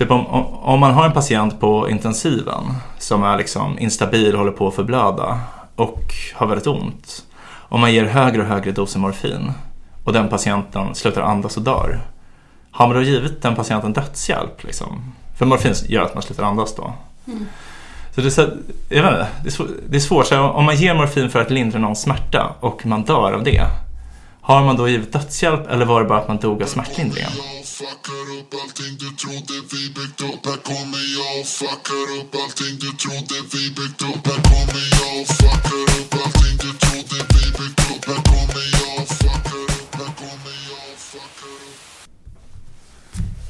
[0.00, 2.64] Typ om, om, man har en patient på intensiven
[2.98, 5.40] som är liksom instabil, håller på att förblöda
[5.76, 7.24] och har väldigt ont.
[7.52, 9.52] Om man ger högre och högre doser morfin
[10.04, 12.00] och den patienten slutar andas och dör.
[12.70, 14.64] Har man då givit den patienten dödshjälp?
[14.64, 15.12] Liksom?
[15.38, 16.92] För morfin gör att man slutar andas då.
[17.26, 17.46] Mm.
[18.14, 18.48] Så det är, så,
[18.88, 20.32] jag vet inte, det är, svår, det är svårt.
[20.32, 23.66] Om man ger morfin för att lindra någons smärta och man dör av det.
[24.50, 27.30] Har man då givit dödshjälp eller var det bara att man dog av smärtlindringen?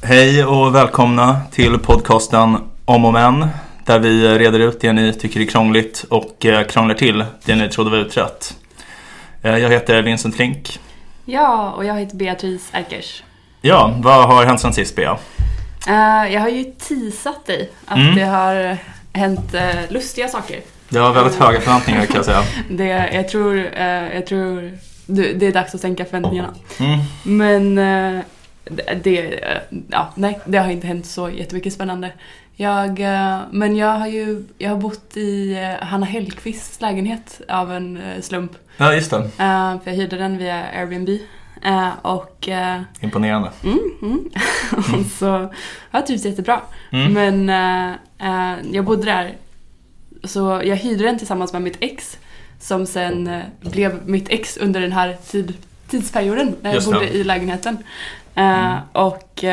[0.03, 3.47] Hej och välkomna till podcasten Om och Men.
[3.85, 7.69] Där vi reder ut det ni tycker är krångligt och eh, krånglar till det ni
[7.69, 8.55] trodde var utrett.
[9.41, 10.79] Eh, jag heter Vincent Link
[11.25, 13.23] Ja, och jag heter Beatrice Erkers.
[13.61, 15.17] Ja, vad har hänt sen sist Bea?
[15.87, 18.15] Eh, jag har ju teasat dig att Mm.
[18.15, 18.77] det har
[19.13, 20.59] hänt eh, lustiga saker.
[20.89, 22.43] Jag har väldigt höga förväntningar kan jag säga.
[22.69, 26.49] Det, jag tror, eh, jag tror du, det är dags att sänka förväntningarna.
[26.79, 26.99] Mm.
[27.23, 27.77] Men
[28.17, 28.23] eh,
[29.03, 29.57] det, eh,
[29.89, 32.11] ja, nej, det har inte hänt så jättemycket spännande.
[32.55, 37.71] Jag, eh, men jag har ju jag har bott i eh, Hanna Hellqvists lägenhet av
[37.73, 38.51] en eh, slump.
[38.77, 39.29] Ja, just det.
[39.37, 41.09] För jag hyrde den via Airbnb.
[42.01, 42.49] Och
[42.99, 43.51] Imponerande.
[43.63, 44.29] Mm, mm.
[44.99, 45.53] Och så
[45.91, 46.61] jag trivs jättebra.
[46.91, 47.13] Mm.
[47.13, 47.49] Men
[48.73, 49.35] jag bodde där,
[50.23, 52.17] så jag hyrde den tillsammans med mitt ex
[52.59, 55.53] som sen blev mitt ex under den här tid,
[55.87, 56.93] tidsperioden när jag Just det.
[56.93, 57.77] bodde i lägenheten.
[58.35, 59.43] Eh, Och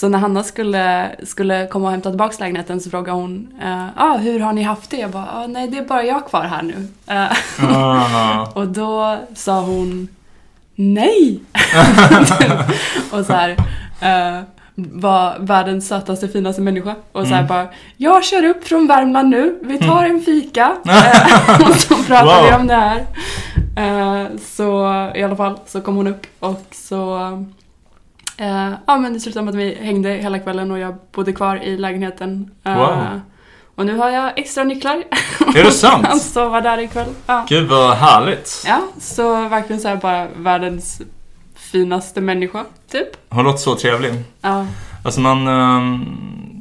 [0.00, 4.16] så när Hanna skulle, skulle komma och hämta tillbaka lägenheten så frågade hon eh, ah,
[4.16, 4.96] hur har ni haft det?
[4.96, 6.88] Jag bara ah, nej det är bara jag kvar här nu.
[7.06, 8.46] Ah.
[8.54, 10.08] och då sa hon
[10.74, 11.40] nej.
[13.12, 13.50] och så här
[14.00, 14.42] eh,
[14.74, 16.94] var världens sötaste, finaste människa.
[17.12, 17.48] Och så här Mm.
[17.48, 20.76] bara, jag kör upp från Värmland nu, vi tar en fika.
[20.88, 22.60] Eh, och så pratar vi Wow.
[22.60, 23.06] om det här.
[23.76, 24.26] Eh,
[24.56, 27.18] så i alla fall så kom hon upp och så
[28.38, 31.56] eh, Ja men det slutade med att vi hängde hela kvällen och jag bodde kvar
[31.56, 32.50] i lägenheten.
[32.64, 33.20] Eh, Wow.
[33.74, 34.96] Och nu har jag extra nycklar.
[35.56, 36.06] Är det sant?
[36.06, 37.08] Han sover där ikväll.
[37.26, 37.46] Ja.
[37.48, 38.64] Gud vad härligt.
[38.66, 41.02] Ja, så verkligen så här bara världens
[41.54, 43.08] finaste människa, typ.
[43.28, 44.12] Hon låter så trevlig.
[44.40, 44.66] Ja.
[45.04, 46.04] Alltså man, ehm,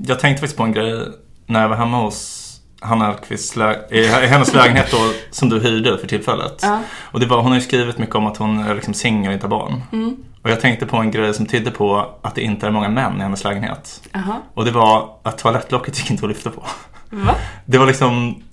[0.07, 1.01] jag tänkte faktiskt på en grej
[1.45, 2.43] när jag var hemma hos
[2.81, 4.97] Hanna i i hennes lägenhet då,
[5.31, 6.59] som du hyrde för tillfället.
[6.61, 6.79] Ja.
[7.11, 9.33] Och det var, hon har ju skrivit mycket om att hon är liksom singel och
[9.33, 9.81] inte har barn.
[9.91, 10.17] Mm.
[10.47, 13.17] Och jag tänkte på en grej som tydde på att det inte är många män
[13.17, 14.01] i hennes lägenhet.
[14.11, 14.41] Jaha.
[14.53, 16.63] Och det var att toalettlocket gick inte att lyfta på.
[17.09, 17.35] Va?
[17.65, 18.43] Det var liksom,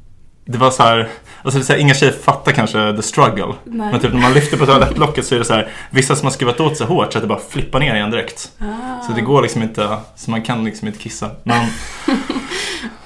[0.44, 1.08] det var så här,
[1.42, 3.54] alltså så här, inga tjejer fattar kanske the struggle.
[3.64, 3.92] Nej.
[3.92, 6.32] Men typ när man lyfter på toalettlocket så är det så här, vissa som har
[6.32, 8.52] skruvat åt sig hårt så att det bara flippar ner igen direkt.
[8.58, 9.02] Ah.
[9.06, 11.30] Så det går liksom inte, så man kan liksom inte kissa.
[11.42, 11.66] Men,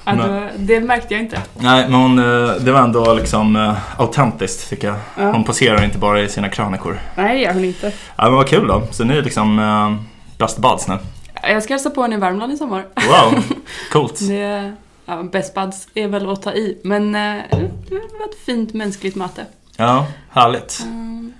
[0.03, 1.41] Ja, då, det märkte jag inte.
[1.59, 4.97] nej, men hon, eh, det var ändå liksom eh, autentiskt tycker jag.
[5.17, 5.31] Ja.
[5.31, 6.99] Hon poserar inte bara i sina krönikor.
[7.15, 7.91] Nej, det gör hon inte.
[8.15, 8.83] Ja men vad kul då.
[8.91, 9.95] Så ni är liksom uh,
[10.37, 10.97] best buds nu.
[11.43, 12.85] Jag ska hälsa på henne i Värmland i sommar.
[12.95, 13.43] Wow,
[13.91, 14.19] coolt.
[14.27, 14.73] Det,
[15.09, 17.43] ja, best buds är väl att ta i, men eh,
[17.89, 19.45] det var ett fint mänskligt möte.
[19.77, 20.79] Ja, härligt.
[20.83, 21.33] Mm.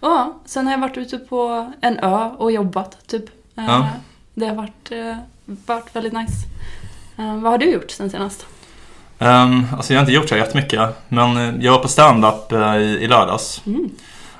[0.00, 3.24] Ja, sen har jag varit ute på en ö och jobbat, typ.
[3.58, 3.88] Eh, Ja.
[4.34, 6.34] Det har varit, eh, varit väldigt nice.
[7.16, 8.46] Vad har du gjort sen senast?
[9.18, 10.80] Um, alltså jag har inte gjort så jättemycket.
[11.08, 12.56] Men jag var på stand-up i,
[13.00, 13.62] i lördags.
[13.66, 13.90] Mm.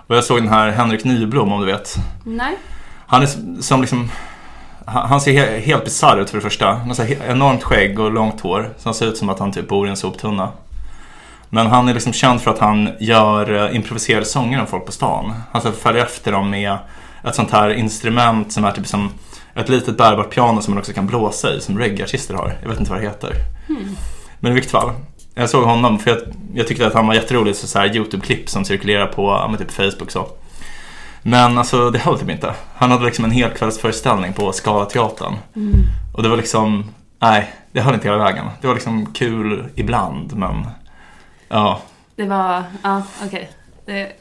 [0.07, 1.95] Och jag såg den här Henrik Nyblom om du vet.
[2.25, 2.57] Nej?
[3.07, 3.29] Han är
[3.63, 4.11] som liksom
[4.87, 6.67] han ser he- helt bisarr ut för det första.
[6.67, 8.75] Han har enormt skägg och långt hår.
[8.79, 10.49] Så han ser ut som att han typ bor i en soptunna.
[11.49, 14.93] Men han är liksom känd för att han gör eh, improviserade sånger om folk på
[14.93, 15.33] stan.
[15.53, 16.77] Han så här följer efter dem med
[17.25, 19.11] ett sånt här instrument som är typ som
[19.55, 22.55] ett litet bärbart piano som man också kan blåsa i, som reggaeartister har.
[22.63, 23.35] Jag vet inte vad det heter.
[24.41, 24.91] Men i vilket fall.
[25.35, 26.19] Jag såg honom för jag,
[26.55, 29.71] jag tyckte att han var jätterolig så, så här YouTube-klipp som cirkulerar på ja, typ
[29.71, 30.27] Facebook så.
[31.23, 32.55] Men alltså det höll typ inte.
[32.75, 35.35] Han hade liksom en helkvällsföreställning på Scalateatern.
[35.57, 35.73] Mm.
[36.15, 36.85] Och det var liksom,
[37.19, 38.47] nej, det höll inte hela vägen.
[38.61, 40.67] Det var liksom kul ibland men
[41.49, 41.81] ja.
[42.17, 43.51] Det var, ja okej.
[43.87, 44.13] Det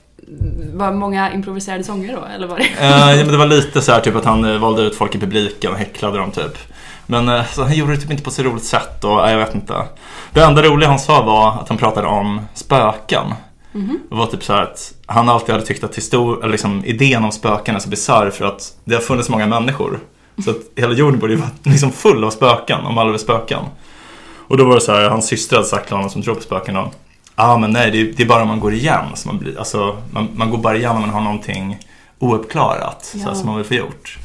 [0.74, 2.64] var många improviserade sånger då, eller var det?
[2.64, 5.16] Eh, ja, men det var lite så här typ att han eh, valde ut folk
[5.16, 6.58] i publiken och häcklade dem typ.
[7.06, 9.40] Men eh, så han gjorde det typ inte på så roligt sätt och nej, jag
[9.46, 9.74] vet inte.
[10.34, 13.34] Det enda roliga han sa var att han pratade om spöken.
[13.72, 14.00] Mhm.
[14.10, 17.24] Det var typ så här att han alltid hade tyckt att histor- eller liksom, idén
[17.24, 20.00] om spöken är så bisarr för att det har funnits många människor.
[20.46, 23.64] Så att hela jorden borde ju vara liksom full av spöken, om alla är spöken.
[24.48, 26.42] Och då var det så här, hans syster hade sagt till honom som tror på
[26.42, 26.92] spöken då.
[27.36, 29.40] Ja ah, men nej, det är, det är bara om man går igen som man
[29.44, 31.78] blir, alltså man, man går bara igen om man har någonting
[32.20, 33.36] ouppklarat så här, Ja.
[33.36, 34.18] som man vill få gjort.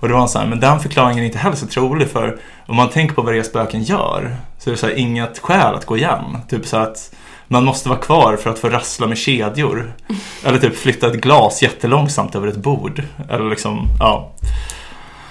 [0.00, 2.76] Och det var så här, men den förklaringen är inte heller så trolig för om
[2.76, 5.86] man tänker på vad det spöken gör så är det så här, inget skäl att
[5.86, 6.38] gå igen.
[6.48, 7.14] Typ så att
[7.52, 9.92] man måste vara kvar för att få rassla med kedjor.
[10.44, 13.02] Eller typ flytta ett glas jättelångsamt över ett bord.
[13.30, 14.32] Eller liksom, ja,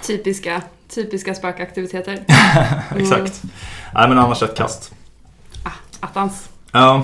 [0.01, 2.13] Typiska, typiska spökaktiviteter.
[2.97, 3.41] exakt.
[3.93, 4.91] Nej men annars ett kast.
[5.63, 6.49] Ah, attans.
[6.71, 7.03] Ja,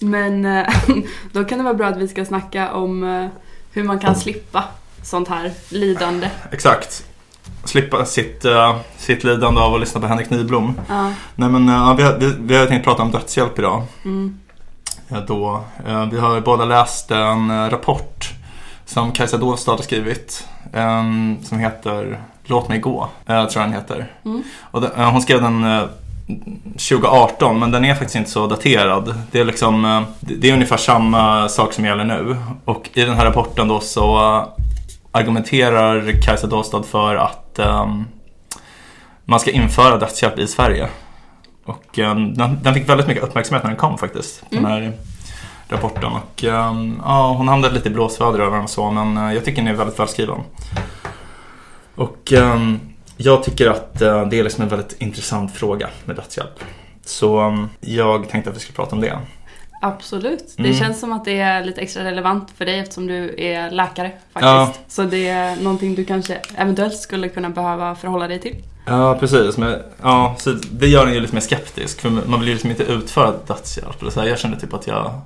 [0.00, 0.66] Men eh,
[1.32, 3.26] då kan det vara bra att vi ska snacka om eh,
[3.72, 4.64] hur man kan slippa
[5.02, 6.30] sånt här lidande.
[6.52, 7.04] exakt.
[7.64, 10.80] Slippa sitt, eh, sitt lidande av att lyssna på Henrik Nyblom.
[10.88, 11.12] Ja.
[11.34, 13.82] Nej men eh, vi, har, vi, vi har tänkt prata om dödshjälp idag.
[14.04, 14.38] Mm.
[15.08, 18.30] Ja, då, eh, vi har båda läst en eh, rapport
[18.86, 20.46] som Kajsa Dovstad har skrivit.
[20.72, 21.02] eh,
[21.42, 24.12] som heter Låt mig gå, eh, tror jag den heter.
[24.24, 24.42] Mm.
[24.60, 25.82] Och den, eh, hon skrev den eh,
[26.72, 29.14] 2018 men den är faktiskt inte så daterad.
[29.30, 32.36] Det är, liksom, eh, det är ungefär samma sak som gäller nu.
[32.64, 34.44] Och i den här rapporten då så eh,
[35.12, 38.04] argumenterar Kajsa Dovstad för att ehm,
[39.24, 40.88] man ska införa dödshjälp i Sverige.
[41.64, 44.44] Och eh, den, den fick väldigt mycket uppmärksamhet när den kom faktiskt.
[44.50, 44.70] Den Mm.
[44.70, 44.92] här
[45.68, 46.12] rapporten.
[46.12, 46.74] Och eh,
[47.04, 49.74] ja, hon hamnade lite i blåsväder över den och så men eh, jag tycker den
[49.74, 50.40] är väldigt välskriven.
[51.94, 52.32] Och
[53.16, 56.60] jag tycker att eh, det är liksom en väldigt intressant fråga med dödshjälp.
[57.04, 59.18] Så jag tänkte att vi skulle prata om det.
[59.80, 60.54] Absolut.
[60.56, 60.76] Det Mm.
[60.76, 64.40] känns som att det är lite extra relevant för dig eftersom du är läkare Ja.
[64.66, 64.92] faktiskt.
[64.96, 68.56] Så det är någonting du kanske eventuellt skulle kunna behöva förhålla dig till.
[68.86, 69.56] Ja, precis.
[69.56, 72.00] Men, ja, så det gör en ju lite mer skeptisk.
[72.00, 74.00] För man vill ju liksom inte utföra dödshjälp.
[74.02, 75.20] Eller så här, jag kände typ att jag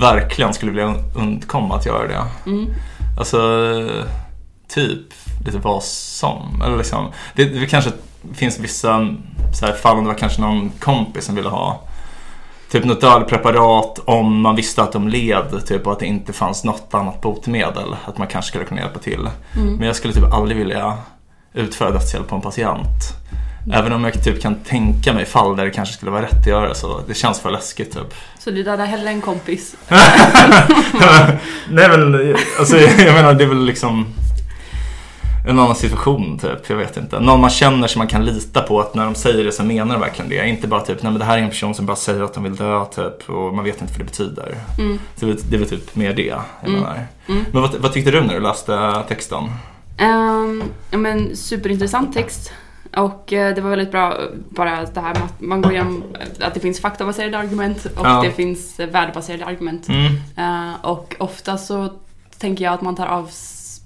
[0.00, 2.50] verkligen skulle vilja undkomma att göra det.
[2.50, 2.66] Mm.
[3.18, 3.38] Alltså,
[4.68, 5.00] typ
[5.46, 6.62] lite vad som.
[6.66, 7.90] Eller liksom, det, det kanske
[8.34, 9.08] finns vissa
[9.60, 11.80] så här, fall om det var kanske någon kompis som ville ha
[12.70, 16.64] typ något dödpreparat om man visste att de led typ, och att det inte fanns
[16.64, 17.96] något annat botemedel.
[18.04, 19.28] Att man kanske skulle kunna hjälpa till.
[19.56, 19.76] Mm.
[19.76, 20.94] Men jag skulle typ aldrig vilja
[21.54, 23.16] utföra dödshjälp på en patient.
[23.72, 26.46] Även om jag typ kan tänka mig fall där det kanske skulle vara rätt att
[26.46, 27.00] göra så.
[27.06, 28.14] Det känns för läskigt typ.
[28.38, 29.76] Så du dödar hellre en kompis.
[31.70, 34.06] Nej men, alltså jag menar det är väl liksom
[35.48, 37.20] en annan situation typ, jag vet inte.
[37.20, 39.94] Någon man känner som man kan lita på att när de säger det så menar
[39.94, 40.48] de verkligen det.
[40.48, 42.42] Inte bara typ, nej men det här är en person som bara säger att de
[42.44, 44.54] vill dö typ och man vet inte vad det betyder.
[44.78, 44.98] Mm.
[45.16, 46.80] Så det, är väl- typ mer det jag Mm.
[46.80, 47.06] menar.
[47.28, 47.44] Mm.
[47.52, 49.44] Men vad, vad tyckte du när du läste texten?
[50.00, 52.52] Um, ja, men superintressant text.
[52.96, 54.16] Och eh, det var väldigt bra
[54.50, 56.02] bara det här med att man går igenom
[56.40, 58.22] att det finns faktabaserade argument och Ja.
[58.24, 59.88] det finns värdebaserade argument.
[59.88, 60.06] Mm.
[60.36, 61.88] Eh, och ofta så
[62.38, 63.06] tänker jag att man tar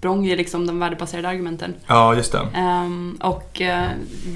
[0.04, 1.74] avsprång i liksom de värdebaserade argumenten.
[1.86, 2.46] Ja, just det.
[2.54, 3.88] Ehm, och uh,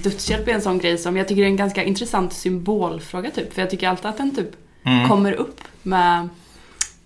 [0.02, 3.54] dödshjälp är en sån grej som jag tycker är en ganska intressant symbolfråga typ.
[3.54, 4.50] För jag tycker alltid att den typ
[4.84, 5.08] Mm.
[5.08, 6.28] kommer upp med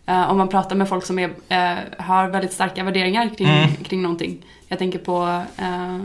[0.06, 3.74] eh, om man pratar med folk som är, eh, har väldigt starka värderingar kring, Mm.
[3.84, 4.44] kring någonting.
[4.68, 5.42] Jag tänker på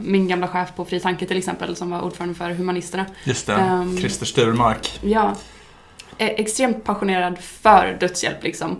[0.03, 3.05] min gamla chef på Fri Tanke till exempel som var ordförande för Humanisterna.
[3.23, 3.53] Just det.
[3.53, 3.97] Ehm.
[3.97, 4.99] Christer Sturmark.
[5.03, 5.35] Ja,
[6.17, 8.71] extremt passionerad för dödshjälp liksom.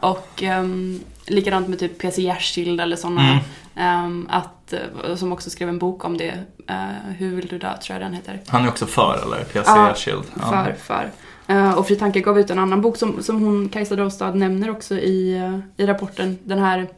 [0.00, 3.22] Och um, likadant med typ PC Jersild eller sådana.
[3.32, 3.38] Mm.
[3.76, 6.34] ehm, att, eh, som också skrev en bok om det.
[6.68, 6.76] Eh,
[7.18, 8.40] Hur vill du dö tror jag den heter.
[8.46, 9.44] Han är också för eller?
[9.44, 10.24] PC Ja, Shield.
[10.24, 11.10] För, för.
[11.46, 14.70] Eh, och Fri Tanke gav ut en annan bok som, som hon, Kajsa Dovstad, nämner
[14.70, 16.38] också i, eh, i rapporten.
[16.44, 16.88] Den här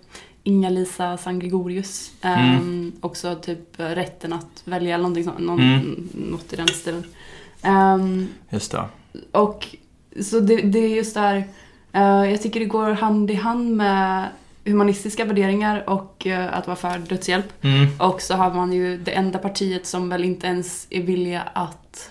[0.42, 2.10] Inga-Lisa Sangregorius.
[2.22, 2.92] Eh, Mm.
[3.00, 6.08] Också typ rätten att välja eller någonting sånt, någon, Mm.
[6.14, 7.05] något i den stilen.
[7.62, 8.84] Ehm, Just det.
[9.32, 9.67] och
[10.22, 11.44] så det, det är just där,
[12.01, 14.29] jag tycker det går hand i hand med
[14.65, 17.65] humanistiska värderingar och eh, att vara för dödshjälp.
[17.65, 17.89] Mm.
[17.99, 22.11] Och så har man ju det enda partiet som väl inte ens är villiga att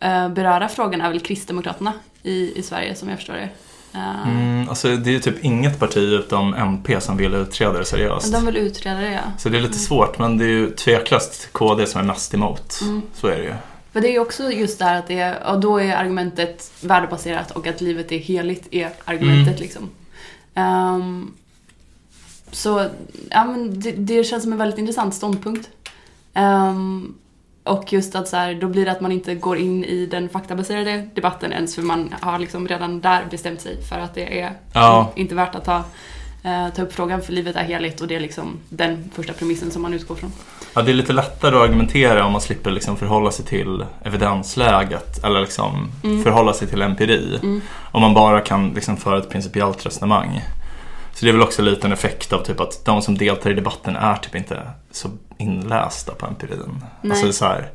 [0.00, 1.92] eh, beröra frågan är väl Kristdemokraterna
[2.22, 3.48] i, i Sverige som jag förstår det.
[3.94, 7.84] Eh, Mm, alltså det är ju typ inget parti utom MP som vill utreda det
[7.84, 8.32] seriöst.
[8.32, 9.20] De vill utreda det ja.
[9.38, 12.80] Så det är lite svårt men det är ju tveklöst KD som är mest emot.
[12.82, 13.02] Mm.
[13.14, 13.54] Så är det ju.
[13.94, 16.72] För det är ju också just det här att det är, och då är argumentet
[16.80, 19.60] värdebaserat och att livet är heligt är argumentet Mm.
[19.62, 19.90] liksom.
[20.54, 21.32] Ehm,
[22.50, 22.86] så
[23.30, 25.68] ja, men det, det känns som en väldigt intressant ståndpunkt.
[26.34, 27.14] Ehm,
[27.62, 30.28] och just att så här, då blir det att man inte går in i den
[30.28, 34.52] faktabaserade debatten ens för man har liksom redan där bestämt sig för att det är
[34.72, 35.12] Ja.
[35.16, 35.84] inte värt att ta,
[36.44, 39.70] eh, ta upp frågan för livet är heligt och det är liksom den första premissen
[39.70, 40.32] som man utgår från.
[40.74, 45.24] Ja, det är lite lättare att argumentera om man slipper liksom förhålla sig till evidensläget
[45.24, 46.22] eller liksom Mm.
[46.22, 47.38] förhålla sig till empiri.
[47.42, 47.60] Mm.
[47.92, 50.42] Om man bara kan liksom föra ett principiellt resonemang.
[51.14, 53.54] Så det är väl också lite en effekt av typ att de som deltar i
[53.54, 56.84] debatten är typ inte så inlästa på empirin.
[57.00, 57.12] Nej.
[57.12, 57.70] Alltså så här,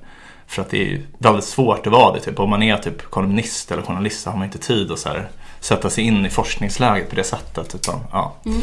[0.47, 2.19] för att det är ju väldigt svårt att vara det.
[2.19, 2.39] Typ.
[2.39, 5.29] Om man är typ kolumnist eller journalist så har man inte tid att så här,
[5.59, 7.75] sätta sig in i forskningsläget på det sättet.
[7.75, 8.35] Utan, ja.
[8.45, 8.61] Mm.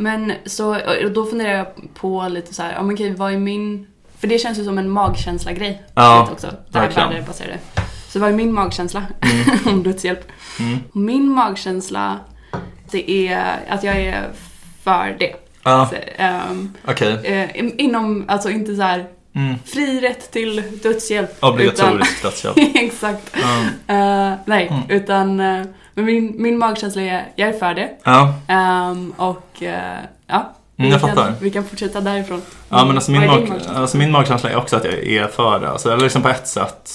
[0.00, 0.76] Men så,
[1.14, 3.86] då funderar jag på lite så här, ja men okej, vad är min...
[4.18, 5.82] För det känns ju som en magkänsla-grej.
[5.94, 6.46] Ja, också.
[6.70, 7.08] Det här verkligen.
[7.10, 7.58] värdebaserade.
[8.08, 9.02] Så vad är min magkänsla
[9.66, 10.32] om dödshjälp?
[10.60, 10.78] Mm.
[10.92, 12.18] Min magkänsla,
[12.90, 14.28] det är att jag är
[14.84, 15.34] för det.
[15.62, 17.20] Ja, ehm, okej.
[17.24, 17.48] eh,
[17.84, 19.54] inom, alltså inte så här Mm.
[19.66, 21.44] fri rätt till dödshjälp.
[21.44, 22.58] Obligatorisk dödshjälp.
[22.58, 23.36] Utan, exakt.
[23.42, 23.60] Ja.
[23.94, 24.82] Eh, nej, Mm.
[24.88, 25.64] utan eh,
[26.02, 27.88] men min, min magkänsla är, jag är för det.
[28.04, 31.34] Ja, Ehm, och eh, ja, vi, Mm, jag kan, fattar.
[31.40, 32.42] vi kan fortsätta därifrån.
[32.68, 33.74] Ja men alltså min, mag, magkänsla?
[33.74, 35.70] alltså min magkänsla är också att jag är för det.
[35.70, 36.90] Alltså, eller liksom på ett sätt.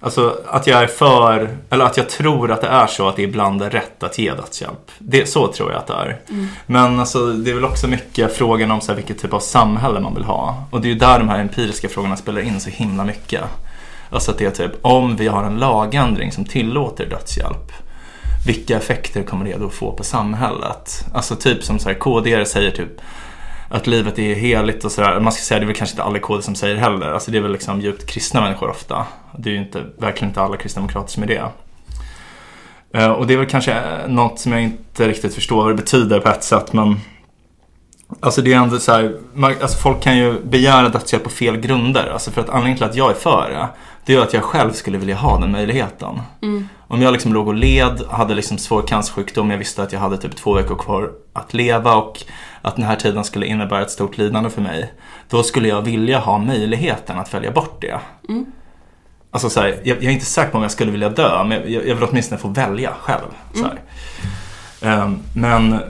[0.00, 3.22] Alltså att jag är för, eller att jag tror att det är så att det
[3.22, 4.90] ibland är rätt att ge dödshjälp.
[4.98, 6.20] Det, så tror jag att det är.
[6.30, 6.48] Mm.
[6.66, 10.00] Men alltså, det är väl också mycket frågan om så här, vilket typ av samhälle
[10.00, 10.64] man vill ha.
[10.70, 13.42] Och det är ju där de här empiriska frågorna spelar in så himla mycket.
[14.10, 17.72] Alltså att det är typ, om vi har en lagändring som tillåter dödshjälp.
[18.46, 21.04] Vilka effekter kommer det då få på samhället?
[21.14, 23.00] Alltså typ som så här, KD säger typ
[23.68, 25.20] att livet är heligt och sådär.
[25.20, 27.12] Man ska säga, det är väl kanske inte alla KD som säger heller.
[27.12, 29.06] Alltså det är väl liksom djupt kristna människor ofta.
[29.38, 31.48] Det är ju inte, verkligen inte alla kristdemokrater som är det.
[32.94, 35.74] Eh, och det är väl kanske eh, något som jag inte riktigt förstår vad det
[35.82, 37.00] betyder på ett sätt men
[38.20, 41.56] Alltså det är ändå så här, man, alltså folk kan ju begära dödshjälp på fel
[41.56, 42.10] grunder.
[42.12, 43.68] Alltså för att anledningen till att jag är för det,
[44.04, 46.20] det ju att jag själv skulle vilja ha den möjligheten.
[46.42, 46.68] Mm.
[46.88, 50.16] Om jag liksom låg och led, hade liksom svår cancersjukdom, jag visste att jag hade
[50.16, 52.22] typ två veckor kvar att leva och
[52.62, 54.92] att den här tiden skulle innebära ett stort lidande för mig.
[55.28, 58.00] Då skulle jag vilja ha möjligheten att välja bort det.
[58.28, 58.46] Mm.
[59.30, 61.72] Alltså så här, jag, jag är inte säker på om jag skulle vilja dö, men
[61.72, 63.28] jag, jag vill åtminstone få välja själv.
[63.62, 63.80] Här.
[64.82, 65.80] Ehm, men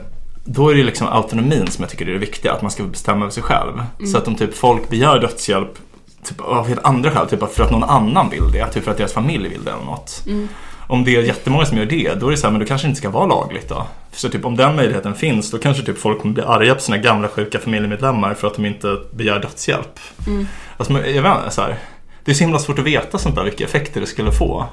[0.45, 3.21] då är det liksom autonomin som jag tycker är det viktiga, att man ska bestämma
[3.21, 3.83] över sig själv.
[4.11, 5.77] Så att om typ folk begär dödshjälp
[6.23, 8.97] typ, av helt andra skäl, typ för att någon annan vill det, typ för att
[8.97, 10.23] deras familj vill det eller något.
[10.27, 10.47] Mm.
[10.87, 12.87] Om det är jättemånga som gör det, då är det så här, men då kanske
[12.87, 13.87] det inte ska vara lagligt då.
[14.11, 16.97] Så typ om den möjligheten finns, då kanske typ folk kommer bli arga på sina
[16.97, 19.99] gamla sjuka familjemedlemmar för att de inte begär dödshjälp.
[20.27, 20.47] Mm.
[20.77, 21.77] Alltså, jag vet inte, så här,
[22.23, 24.65] det är så himla svårt att veta sånt där, vilka effekter det skulle få.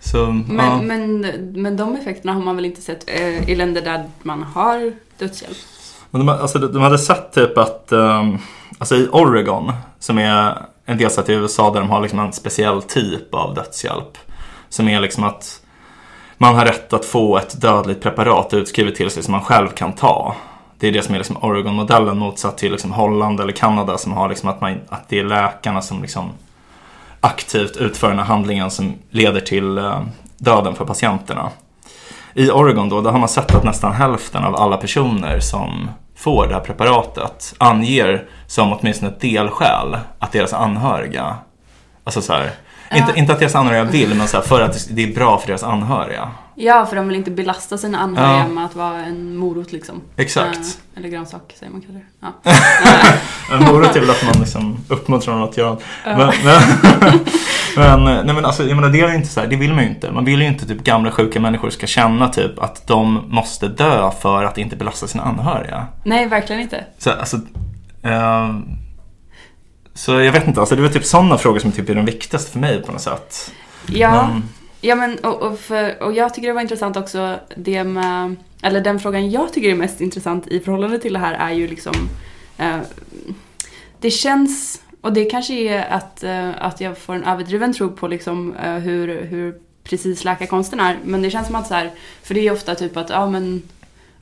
[0.00, 0.82] Så, Men, ja.
[0.82, 1.20] men,
[1.62, 5.56] men de effekterna har man väl inte sett eh, i länder där man har dödshjälp?
[6.10, 8.38] Men de, alltså, de hade sett typ att, um,
[8.78, 12.82] alltså i Oregon, som är en delstat i USA där de har liksom en speciell
[12.82, 14.18] typ av dödshjälp.
[14.68, 15.60] Som är liksom att
[16.38, 19.92] man har rätt att få ett dödligt preparat utskrivet till sig som man själv kan
[19.92, 20.34] ta.
[20.78, 24.28] Det är det som är liksom Oregon-modellen motsatt till liksom Holland eller Kanada som har
[24.28, 26.30] liksom att, man, att det är läkarna som liksom
[27.20, 30.02] aktivt utför den här handlingen som leder till eh,
[30.38, 31.50] döden för patienterna.
[32.34, 36.46] I Oregon då, där har man sett att nästan hälften av alla personer som får
[36.46, 41.36] det här preparatet anger som åtminstone ett delskäl att deras anhöriga,
[42.04, 42.50] alltså så här,
[42.94, 43.16] inte, Ja.
[43.16, 45.62] inte att deras anhöriga vill, men så här, för att det är bra för deras
[45.62, 46.30] anhöriga.
[46.54, 48.48] Ja, för de vill inte belasta sina anhöriga Ja.
[48.48, 50.00] med att vara en morot liksom.
[50.16, 50.56] Exakt.
[50.56, 52.04] Eh, eller grönsak säger man kanske.
[52.20, 52.52] Ja.
[53.56, 55.76] En morot är väl att man liksom uppmuntrar någon att göra.
[56.04, 56.30] Men, men,
[57.76, 59.90] men, nej men alltså, jag menar, det är inte så här, det vill man ju
[59.90, 60.12] inte.
[60.12, 64.10] Man vill ju inte typ gamla sjuka människor ska känna typ att de måste dö
[64.20, 65.86] för att inte belasta sina anhöriga.
[66.04, 66.84] Nej, verkligen inte.
[66.98, 67.40] Så, alltså,
[68.02, 68.64] ehm,
[69.94, 72.50] så jag vet inte, alltså det väl typ sådana frågor som typ är de viktigaste
[72.50, 73.52] för mig på något sätt.
[73.86, 74.42] Ja, Men,
[74.80, 78.80] ja men, och, och, för, och jag tycker det var intressant också det med, eller
[78.80, 81.94] den frågan jag tycker är mest intressant i förhållande till det här är ju liksom,
[82.58, 82.76] eh,
[84.00, 88.08] det känns, och det kanske är att, eh, att jag får en överdriven tro på
[88.08, 91.90] liksom eh, hur, hur precis läkarkonsten är, men det känns som att så här,
[92.22, 93.62] för det är ofta typ att, ja men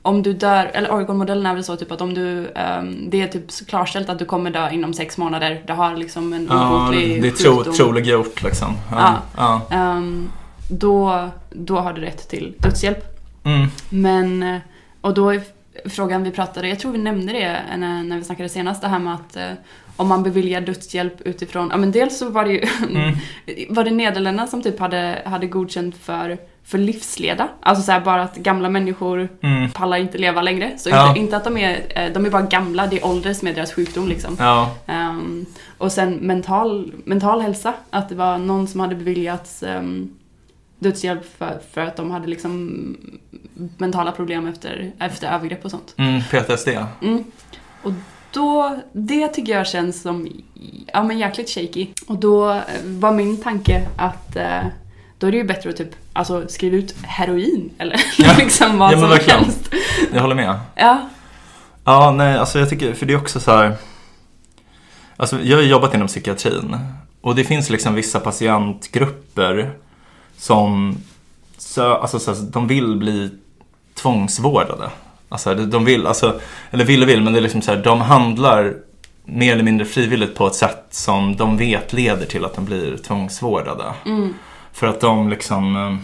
[0.01, 3.27] om du dör, eller Oregon-modellen är väl så typ att om du, ehm, det är
[3.27, 7.21] typ klarställt att du kommer dö inom sex månader, du har liksom en ja, obotlig
[7.21, 7.73] det är tro, sjukdom.
[7.73, 8.73] troliggjort liksom.
[8.91, 9.21] Ja.
[9.37, 9.61] Ja.
[9.69, 10.29] Ehm,
[10.69, 13.05] då, då har du rätt till dödshjälp.
[13.43, 13.67] Mm.
[13.89, 14.59] Men,
[15.01, 15.41] och då är
[15.85, 18.99] frågan vi pratade, jag tror vi nämnde det när, när vi snackade senast, det här
[18.99, 19.51] med att eh,
[19.95, 23.15] om man beviljar dödshjälp utifrån, ja men dels så var det ju, Mm.
[23.69, 27.47] var det Nederländerna som typ hade, hade godkänt för, för livsleda.
[27.61, 29.71] Alltså så bara att gamla människor Mm.
[29.71, 30.73] pallar inte leva längre.
[30.77, 31.07] Så Ja.
[31.07, 33.53] inte, inte att de är, eh, de är bara gamla, det är ålder som är
[33.53, 34.35] deras sjukdom liksom.
[34.39, 34.71] Ja.
[34.87, 35.45] Ehm,
[35.77, 40.09] och sen mental, mental hälsa, att det var någon som hade beviljats um,
[40.79, 42.97] dödshjälp för, för att de hade liksom
[43.77, 45.93] mentala problem efter, efter övergrepp och sånt.
[45.97, 46.67] Mm, PTSD.
[47.01, 47.23] Mm.
[47.81, 47.91] Och
[48.35, 50.27] då, det tycker jag känns som,
[50.93, 51.87] ja men jäkligt shaky.
[52.07, 54.59] Och då eh, var min tanke att eh,
[55.17, 58.35] då är det ju bättre att typ, alltså skriva ut heroin eller Ja.
[58.37, 59.39] liksom vad Ja, som verkligen.
[59.39, 59.69] helst.
[60.13, 60.59] Jag håller med.
[60.75, 61.09] Ja.
[61.85, 63.75] Ja, nej, alltså jag tycker, för det är också så här.
[65.17, 66.77] Alltså jag har jobbat inom psykiatrin
[67.21, 69.71] och det finns liksom vissa patientgrupper
[70.37, 70.97] som,
[71.57, 73.29] så, alltså så de vill bli
[73.93, 74.89] tvångsvårdade.
[75.29, 76.39] Alltså de- vill, alltså,
[76.71, 78.73] eller vill och vill, men det är liksom så här, de handlar
[79.25, 82.97] mer eller mindre frivilligt på ett sätt som de vet leder till att de blir
[82.97, 83.83] tvångsvårdade.
[84.05, 84.33] Mm.
[84.73, 85.75] För att de liksom...
[85.75, 85.95] eh,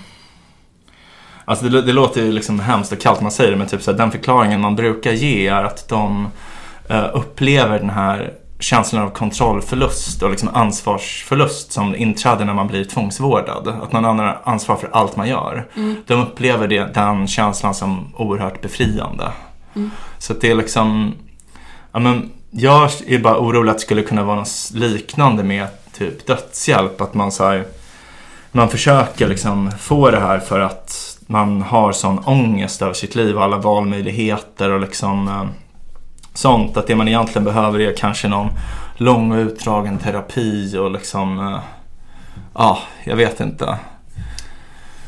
[1.46, 3.92] Alltså det, det låter ju liksom hemskt och kallt man säger det, men typ så
[3.92, 6.28] här, den förklaringen man brukar ge är att de
[6.90, 12.84] eh, upplever den här känslan av kontrollförlust och liksom ansvarsförlust som inträder när man blir
[12.84, 13.68] tvångsvårdad.
[13.68, 15.68] Att någon annan har ansvar för allt man gör.
[15.76, 15.96] Mm.
[16.08, 19.32] De upplever det, den känslan som oerhört befriande.
[19.76, 19.92] Mm.
[20.18, 21.14] Så det är liksom...
[21.92, 26.28] Ja, men jag är bara orolig att det skulle kunna vara något liknande med typ
[26.28, 27.02] dödshjälp.
[27.02, 27.66] Att man så här,
[28.52, 33.38] man försöker liksom få det här för att man har sån ångest över sitt liv
[33.38, 35.46] och alla valmöjligheter och liksom eh,
[36.34, 36.78] sånt.
[36.78, 38.50] Att det man egentligen behöver är kanske någon
[38.98, 41.60] lång och utdragen terapi och liksom, eh,
[42.54, 43.78] ja, jag vet inte.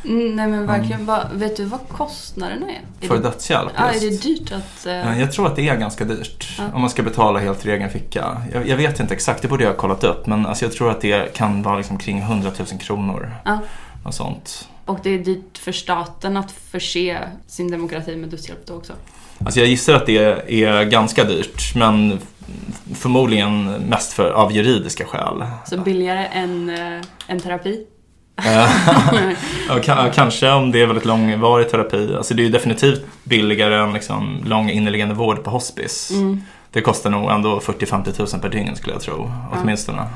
[0.06, 2.82] Mm, nej men verkligen, vad, vet du vad kostnaderna är?
[3.02, 4.24] är För det, dödshjälp ja, är just.
[4.24, 4.86] det dyrt att...
[4.86, 6.64] Eh, Jag tror att det är ganska dyrt Ja.
[6.74, 8.38] om man ska betala helt ur egen ficka.
[8.54, 10.28] Jag, jag vet inte exakt, det borde jag ha kollat upp.
[10.28, 13.32] Men alltså jag tror att det kan vara liksom kring 100 000 kronor.
[13.46, 13.60] Ja.
[14.04, 14.70] Och sånt.
[14.86, 18.94] Och det är dyrt för staten att förse sin demokrati med dödshjälp då också.
[19.46, 21.76] Alltså jag gissar att det är ganska dyrt.
[21.76, 22.20] Men
[22.96, 25.44] förmodligen mest för, av juridiska skäl.
[25.66, 27.86] Så billigare än eh, en terapi.
[28.38, 28.70] Eh,
[29.88, 32.16] ja, kanske om det är väldigt långvarig terapi.
[32.18, 36.12] Alltså det är ju definitivt billigare än liksom lång inneliggande vård på hospice.
[36.12, 36.42] Mm.
[36.72, 39.32] Det kostar nog ändå 40-50 000 per dygn skulle jag tro.
[39.52, 39.98] Åtminstone.
[39.98, 40.08] Ja,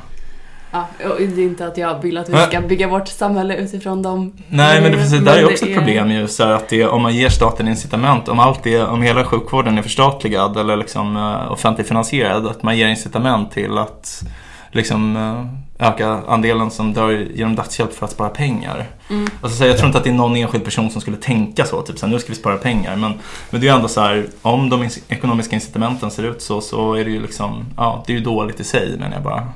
[0.72, 4.34] och det är inte att jag vill att vi ska bygga vårt samhälle utifrån dem.
[4.48, 6.28] Nej, men det, precis, där är också ett problem ju.
[6.28, 9.82] Så att det, om man ger staten incitament, om allt det, om hela sjukvården är
[9.82, 14.24] förstatligad eller liksom uh, offentligfinansierad, att man ger incitament till att
[14.72, 18.86] liksom eh, öka andelen som dör genom dödshjälp för att spara pengar.
[19.10, 19.28] Mm.
[19.42, 21.82] Alltså, så jag tror inte att det är någon enskild person som skulle tänka så,
[21.82, 22.96] typ så här, nu ska vi spara pengar.
[22.96, 23.14] Men,
[23.50, 26.94] men det är ju ändå så här, om de ekonomiska incitamenten ser ut så, så
[26.94, 29.48] är det ju liksom, ja, det är ju dåligt i sig menar jag bara.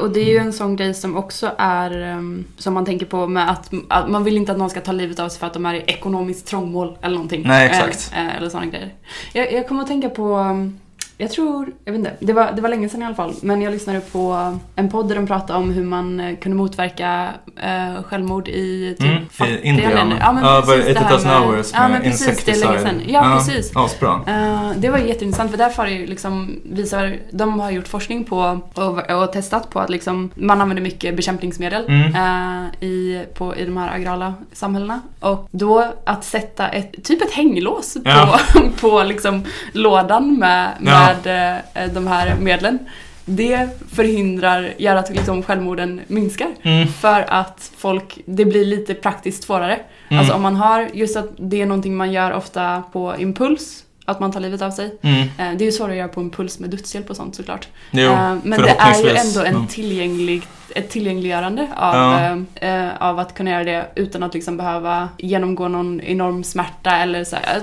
[0.00, 3.26] Och det är ju en sån grej som också är, ehm, som man tänker på
[3.26, 5.54] med att, att man vill inte att någon ska ta livet av sig för att
[5.54, 7.42] de är i ekonomiskt trångmål eller någonting.
[7.46, 8.12] Nej, exakt.
[8.14, 8.94] Eh, eh, eller sådana grejer.
[9.32, 10.78] Jag, jag kommer att tänka på, um,
[11.18, 13.62] jag tror, jag vet inte, det var, det var länge sedan i alla fall, men
[13.62, 17.28] jag lyssnade på en podd där de pratade om hur man eh, kunde motverka
[17.62, 19.90] eh, självmord i typ Mm, fattiga Indien.
[19.94, 20.16] länder.
[20.20, 22.78] Ja, men Ja, precis här 8000 med- hours Ja, men med precis, det är länge
[22.78, 23.02] sedan.
[23.06, 23.76] Ja, precis.
[23.76, 24.20] Asbra.
[24.26, 29.10] Eh, det var jätteintressant för därför ju liksom visar, de har gjort forskning på och,
[29.10, 32.14] och testat på att liksom, man använder mycket bekämpningsmedel Mm.
[32.14, 35.00] eh, i, på, i de här agrala samhällena.
[35.20, 38.38] Och då att sätta ett, typ ett hänglås Ja.
[38.54, 41.03] på, på liksom lådan med, Ja.
[41.06, 42.78] Med eh, de här medlen.
[43.24, 46.48] Det förhindrar, gör att liksom självmorden minskar.
[46.62, 46.88] Mm.
[46.88, 49.80] För att folk, det blir lite praktiskt svårare.
[50.08, 50.20] Mm.
[50.20, 54.20] Alltså om man har, just att det är någonting man gör ofta på impuls, att
[54.20, 54.94] man tar livet av sig.
[55.02, 55.20] Mm.
[55.20, 57.68] Eh, Det är ju svårare att göra på impuls med dödshjälp och sånt såklart.
[57.90, 60.42] Jo, Eh, Men det är ju ändå en tillgänglig,
[60.74, 62.38] ett tillgängliggörande av, Ja.
[62.68, 67.24] eh, av att kunna göra det utan att liksom behöva genomgå någon enorm smärta eller
[67.24, 67.62] så här,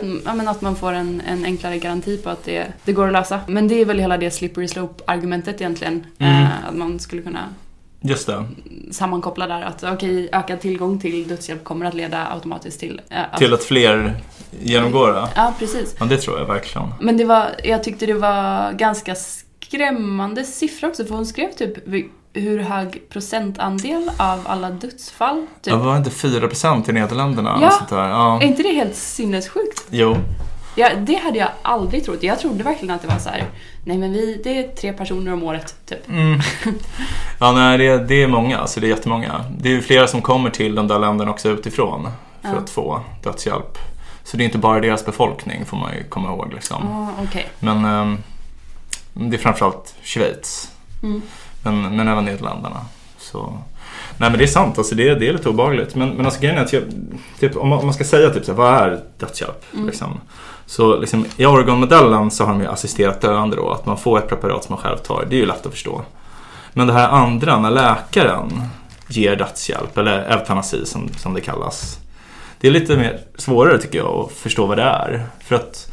[0.49, 3.39] att man får en, en enklare garanti på att det, det går att lösa.
[3.47, 6.05] Men det är väl hela det slippery slope-argumentet egentligen.
[6.19, 6.43] Mm.
[6.43, 7.39] Eh, Att man skulle kunna
[8.03, 8.45] Just det.
[8.91, 13.01] sammankoppla där att okej, ökad tillgång till dödshjälp kommer att leda automatiskt till...
[13.09, 14.13] att- Till att fler
[14.59, 15.27] genomgår det.
[15.35, 15.95] Ja, precis.
[15.99, 16.93] Ja, det tror jag verkligen.
[16.99, 21.73] Men det var, jag tyckte det var ganska skrämmande siffror också för hon skrev typ
[22.33, 25.73] hur hög procentandel av alla dödsfall typ.
[25.73, 27.59] Det var inte 4% i Nederländerna?
[27.61, 27.69] Ja.
[27.69, 28.09] Sånt där.
[28.09, 28.41] ja.
[28.41, 29.83] Är inte det helt sinnessjukt?
[29.89, 30.15] Jo.
[30.75, 32.23] Ja, det hade jag aldrig trott.
[32.23, 33.45] Jag trodde verkligen att det var så här.
[33.85, 36.09] nej men vi, det är tre personer om året typ.
[36.09, 36.39] Mm.
[37.39, 38.57] Ja, nej, det, det är många.
[38.59, 39.45] Alltså det är jättemånga.
[39.59, 42.09] Det är ju flera som kommer till de där länderna också utifrån
[42.41, 42.57] för Ja.
[42.57, 43.77] att få dödshjälp.
[44.23, 46.53] Så det är inte bara deras befolkning får man ju komma ihåg.
[46.53, 46.77] Liksom.
[47.17, 47.47] Ja, okej.
[47.59, 48.17] Men ehm,
[49.13, 50.71] det är framförallt Schweiz.
[51.03, 51.21] Mm.
[51.63, 52.85] Men, men även Nederländerna.
[53.17, 53.57] Så.
[54.17, 55.95] Nej men det är sant, alltså det, är- det är lite obehagligt.
[55.95, 56.83] Men, men alltså grejen är att jag,
[57.39, 59.63] typ, om, man, om man ska säga typ så här, vad är dödshjälp?
[59.73, 59.85] Mm.
[59.85, 60.19] Liksom,
[60.65, 64.29] så liksom, i Oregon-modellen så har de ju assisterat döende då, att man får ett
[64.29, 65.25] preparat som man själv tar.
[65.29, 66.01] Det är ju lätt att förstå.
[66.73, 68.63] Men det här andra, när läkaren
[69.07, 71.97] ger dödshjälp, eller eutanasi som, som det kallas.
[72.61, 75.25] Det är lite mer svårare tycker jag att förstå vad det är.
[75.39, 75.91] För att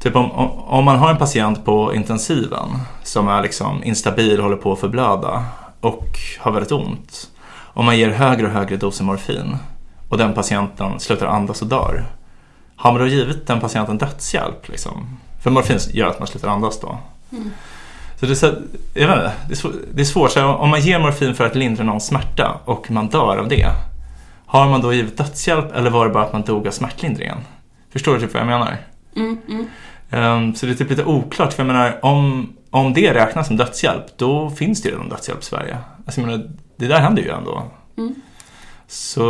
[0.00, 2.68] Typ om, om, man har en patient på intensiven
[3.02, 5.44] som är liksom instabil, håller på att förblöda
[5.80, 7.30] och har väldigt ont.
[7.52, 9.56] Om man ger högre och högre doser morfin
[10.08, 12.04] och den patienten slutar andas och dör.
[12.76, 14.68] Har man då givit den patienten dödshjälp?
[14.68, 15.18] Liksom?
[15.42, 16.98] För morfin gör att man slutar andas då.
[17.32, 17.50] Mm.
[18.20, 18.46] Så det är, så,
[18.94, 20.30] jag vet inte, det är, svår, det är svårt.
[20.30, 23.72] Så om man ger morfin för att lindra någon smärta och man dör av det.
[24.50, 27.38] Har man då givit dödshjälp eller var det bara att man dog av smärtlindringen?
[27.92, 28.76] Förstår du typ vad jag menar?
[29.16, 29.66] Mm, mm.
[30.10, 33.56] Ehm, så det är typ lite oklart, för jag menar om, om det räknas som
[33.56, 35.78] dödshjälp, då finns det ju redan dödshjälp i Sverige.
[36.06, 37.62] Alltså jag menar, det där händer ju ändå.
[37.98, 38.14] Mm.
[38.88, 39.20] Så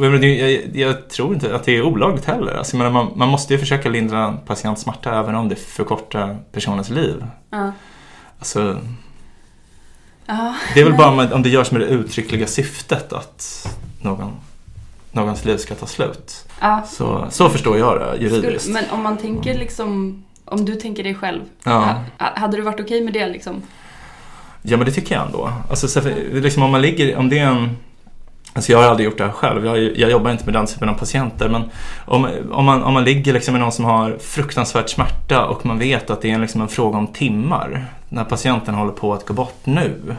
[0.00, 2.54] jag, menar, jag, jag tror inte att det är olagligt heller.
[2.54, 6.38] Alltså menar, man, man måste ju försöka lindra en patients smärta även om det förkortar
[6.52, 7.24] personens liv.
[7.50, 7.72] Ja.
[8.38, 8.76] Alltså,
[10.26, 10.54] Ja.
[10.74, 13.66] det är väl bara om det görs med det uttryckliga syftet att
[14.02, 14.32] någon,
[15.12, 16.44] någons liv ska ta slut.
[16.60, 16.82] Ja.
[16.90, 18.62] Så, så förstår jag det juridiskt.
[18.62, 21.40] Skulle, men om man tänker liksom, om du tänker dig själv.
[21.64, 21.94] Ja.
[22.18, 23.62] ha- Hade du varit okej med det liksom?
[24.62, 25.52] Ja men det tycker jag ändå.
[25.70, 26.00] Alltså, så
[26.32, 27.76] liksom, om man ligger, om det är en...
[28.52, 30.88] Alltså jag har aldrig gjort det här själv, jag, jag jobbar inte med den typen
[30.88, 31.48] av patienter.
[31.48, 31.62] Men
[32.04, 35.78] om, om, man, om man ligger liksom med någon som har fruktansvärd smärta och man
[35.78, 37.84] vet att det är liksom en fråga om timmar.
[38.08, 40.16] När patienten håller på att gå bort nu.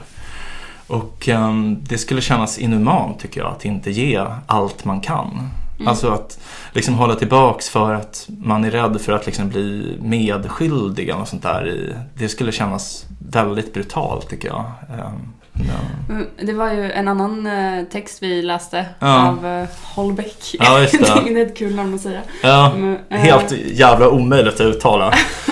[0.92, 5.50] Och ehm, det skulle kännas inhumant tycker jag att inte ge allt man kan.
[5.86, 6.40] Alltså att
[6.74, 11.44] liksom hålla tillbaks för att man är rädd för att liksom bli medskyldig eller sånt
[11.44, 11.96] där.
[12.18, 14.64] Det skulle kännas väldigt brutalt tycker jag.
[14.90, 16.14] Ehm, ja.
[16.14, 19.28] Mm, Det var ju en annan eh, text vi läste Ja.
[19.28, 20.56] av eh, Holbeck.
[20.60, 21.22] Ja, just det.
[21.34, 22.22] det är ett kul namn att säga.
[22.44, 22.74] Ja,
[23.10, 25.14] eh, helt jävla omöjligt att uttala.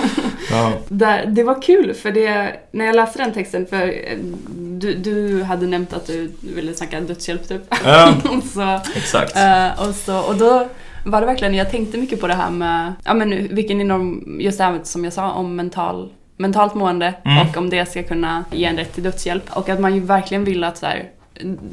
[0.50, 0.72] Ja.
[0.88, 4.18] Där, det var kul för det, när jag läste den texten, för eh,
[4.56, 7.62] du, du hade nämnt att du ville snacka dödshjälp typ.
[7.84, 8.14] Ja,
[8.54, 9.36] så, exakt.
[9.36, 10.68] eh, och, så, och då
[11.04, 14.58] var det verkligen, jag tänkte mycket på det här med, ja men vilken enorm, just
[14.58, 17.48] det här som jag sa om mental, mentalt mående Mm.
[17.48, 19.42] och om det ska kunna ge en rätt till dödshjälp.
[19.56, 21.08] Och att man ju verkligen vill att så här,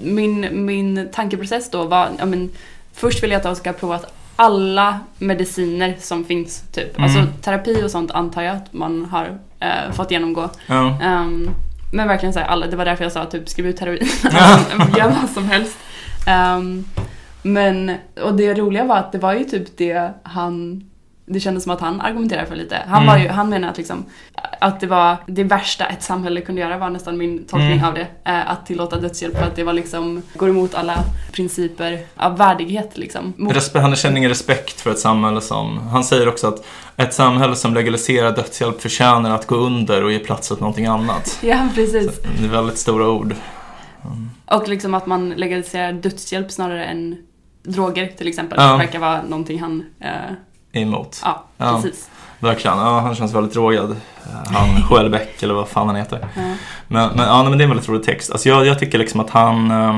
[0.04, 2.50] min, min tankeprocess då var, ja men
[2.94, 6.98] först vill jag att de ska prova att alla mediciner som finns, typ.
[6.98, 7.04] Mm.
[7.04, 10.50] Alltså terapi och sånt antar jag att man har eh, fått genomgå.
[10.68, 11.02] Ja.
[11.02, 11.50] Ehm,
[11.94, 14.08] men verkligen så här, alla, det var därför jag sa typ skriv ut heroin.
[14.24, 14.60] Ja.
[14.98, 15.78] Gör vad som helst.
[16.28, 16.86] Ehm,
[17.42, 20.84] men, och det roliga var att det var ju typ det han
[21.30, 22.78] det kändes som att han argumenterade för lite.
[22.88, 23.08] Han, Mm.
[23.16, 24.06] var ju, han menade att, liksom,
[24.60, 27.86] att det var det värsta ett samhälle kunde göra var nästan min tolkning Mm.
[27.86, 28.08] av det.
[28.24, 32.98] Eh, att tillåta dödshjälp för att det var liksom, går emot alla principer av värdighet
[32.98, 33.34] liksom.
[33.38, 35.78] Mot, Respe- Han känner ingen respekt för ett samhälle som...
[35.78, 36.66] Han säger också att
[36.98, 41.40] ett samhälle som legaliserar dödshjälp förtjänar att gå under och ge plats åt någonting annat.
[41.44, 42.20] ja, precis.
[42.40, 43.36] Det är väldigt stora ord.
[44.46, 47.16] Och liksom att man legaliserar dödshjälp snarare än
[47.64, 48.58] droger till exempel.
[48.62, 48.78] Ja.
[48.78, 50.12] verkar vara någonting han, eh,
[50.78, 51.22] Emot.
[51.24, 51.82] ja, Ja.
[51.82, 52.10] precis.
[52.40, 52.78] Verkligen.
[52.78, 53.96] Ja, han känns väldigt drogad.
[54.54, 56.20] Han Joel Beck eller vad fan han heter.
[56.36, 56.42] Ja.
[56.88, 58.32] Men, men, ja, men det är en väldigt rolig text.
[58.32, 59.72] Alltså jag, jag tycker liksom att han...
[59.72, 59.98] Eh,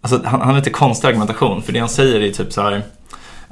[0.00, 1.62] alltså han, han har lite konstig argumentation.
[1.62, 2.82] För det han säger är typ så här...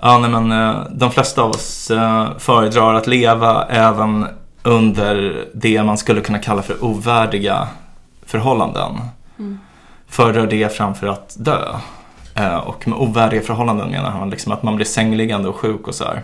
[0.02, 4.26] Ja, nej, men eh, de flesta av oss eh, föredrar att leva även
[4.62, 7.68] under det man skulle kunna kalla för ovärdiga
[8.26, 9.00] förhållanden.
[9.38, 9.58] Mm.
[10.08, 11.62] Föredrar det framför att dö.
[12.36, 15.94] Eh, och med ovärdiga förhållanden menar han liksom att man blir sängliggande och sjuk och
[15.94, 16.22] så här.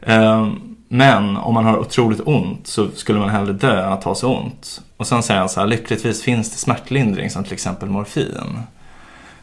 [0.00, 0.46] Eh,
[0.88, 4.36] Men om man har otroligt ont så skulle man hellre dö än att ha så
[4.36, 4.80] ont.
[4.96, 8.58] Och sen säger han så här, lyckligtvis finns det smärtlindring som till exempel morfin.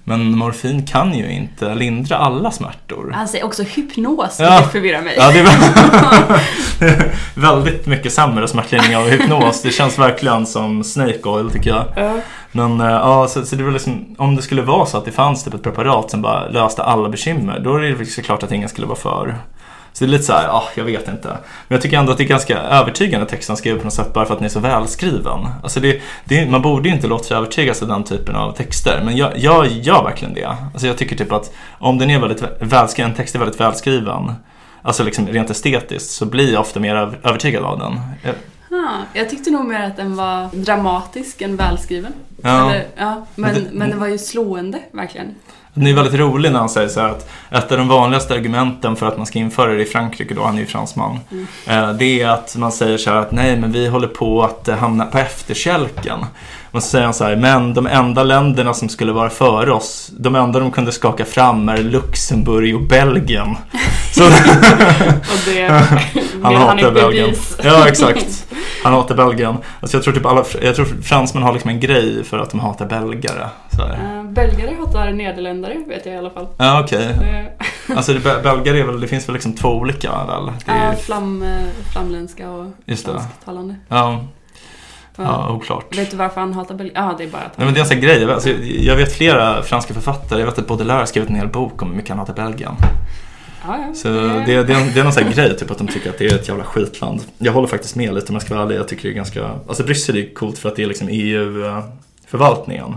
[0.04, 3.12] Men morfin kan ju inte lindra alla smärtor.
[3.16, 4.60] Han säger också hypnos, Ja.
[4.60, 5.16] det förvirrar mig.
[5.18, 9.62] Ja, det är vä- väldigt mycket sämre smärtlindring av hypnos.
[9.62, 11.86] Det känns verkligen som snake oil tycker jag.
[11.96, 12.14] Ja.
[12.52, 15.12] Men eh, ja, så, så det var liksom, om det skulle vara så att det
[15.12, 18.70] fanns typ ett preparat som bara löste alla bekymmer, då är det såklart att ingen
[18.70, 19.36] skulle vara för.
[19.94, 21.28] Så det är lite så här, ja, jag vet inte.
[21.28, 24.14] Men jag tycker ändå att det är ganska övertygande text han skriver på något sätt
[24.14, 25.48] bara för att den är så välskriven.
[25.64, 29.02] Alltså det, det, man borde ju inte låta sig övertygas av den typen av texter,
[29.06, 30.58] men jag, jag gör verkligen det.
[30.74, 34.32] Alltså jag tycker typ att om den är väldigt välskriven, en text är väldigt välskriven,
[34.82, 38.00] alltså liksom rent estetiskt, så blir jag ofta mer över- övertygad av den.
[38.24, 38.36] Jag,
[38.72, 42.14] Ah, jag tyckte nog mer att den var dramatisk än välskriven.
[42.44, 42.70] Ja.
[42.72, 45.36] Eller, ja men, Men men, det- den var ju slående, verkligen.
[45.74, 48.96] Den är väldigt rolig när han säger så här att ett av de vanligaste argumenten
[48.96, 51.20] för att man ska införa det i Frankrike, då han är ju fransman,
[51.68, 54.68] eh, det är att man säger så här att nej men vi håller på att
[54.68, 56.26] eh, hamna på efterkälken.
[56.72, 60.12] Och så säger han så här, men de enda länderna som skulle vara före oss,
[60.18, 63.58] de enda de kunde skaka fram är Luxemburg och Belgien.
[64.14, 64.32] Så Och
[65.46, 65.68] det
[66.44, 67.36] han han hatar inte Belgien.
[67.64, 68.46] Ja, exakt.
[68.84, 69.58] Han hatar Belgien.
[69.80, 72.60] Alltså jag tror typ alla, jag tror fransmän har liksom en grej för att de
[72.60, 73.50] hatar belgare.
[73.80, 74.20] Så här.
[74.20, 76.48] Uh, belgare hatar nederländare, vet jag i alla fall.
[76.58, 77.08] Ja, okej.
[77.10, 80.46] Uh, Alltså det, belgare är väl, det finns väl liksom två olika väl?
[80.66, 83.76] Det är, ja, flam, eh, flamländska och fransktalande.
[83.88, 84.26] Ja,
[85.16, 85.24] Ja.
[85.24, 85.98] ja, oklart.
[85.98, 87.06] Vet du varför han hatar belgare?
[87.06, 87.66] Ja, det är bara att Nej, han...
[87.66, 88.32] men det är en sån grej.
[88.32, 90.40] Alltså, jag vet flera franska författare.
[90.40, 92.76] Jag vet att Baudelaire har skrivit en hel bok om hur mycket han hatar Belgien.
[93.68, 93.94] Ja, ja.
[93.94, 96.18] Så det, det, är det är någon sån här grej, typ att de tycker att
[96.18, 97.22] det är ett jävla skitland.
[97.38, 98.78] Jag håller faktiskt med lite om jag ska vara ärlig.
[98.78, 99.50] Jag tycker det är ganska...
[99.68, 102.96] Alltså Bryssel är coolt för att det är liksom EU-förvaltningen.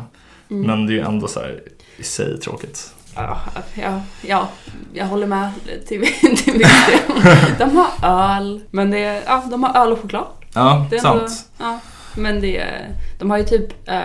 [0.53, 0.67] Mm.
[0.67, 1.63] Men det är ju ändå så här
[1.97, 2.95] i sig tråkigt.
[3.17, 3.39] Ja,
[3.75, 4.49] ja, ja,
[4.93, 5.51] jag håller med
[5.89, 7.19] till, till viss del.
[7.59, 7.91] De har
[8.37, 10.27] öl, men det är, ja, de har öl och choklad.
[10.55, 11.49] Ja, Det är ändå- sant.
[11.59, 11.79] Ja,
[12.17, 12.89] men det är,
[13.19, 14.03] de har ju typ, eh,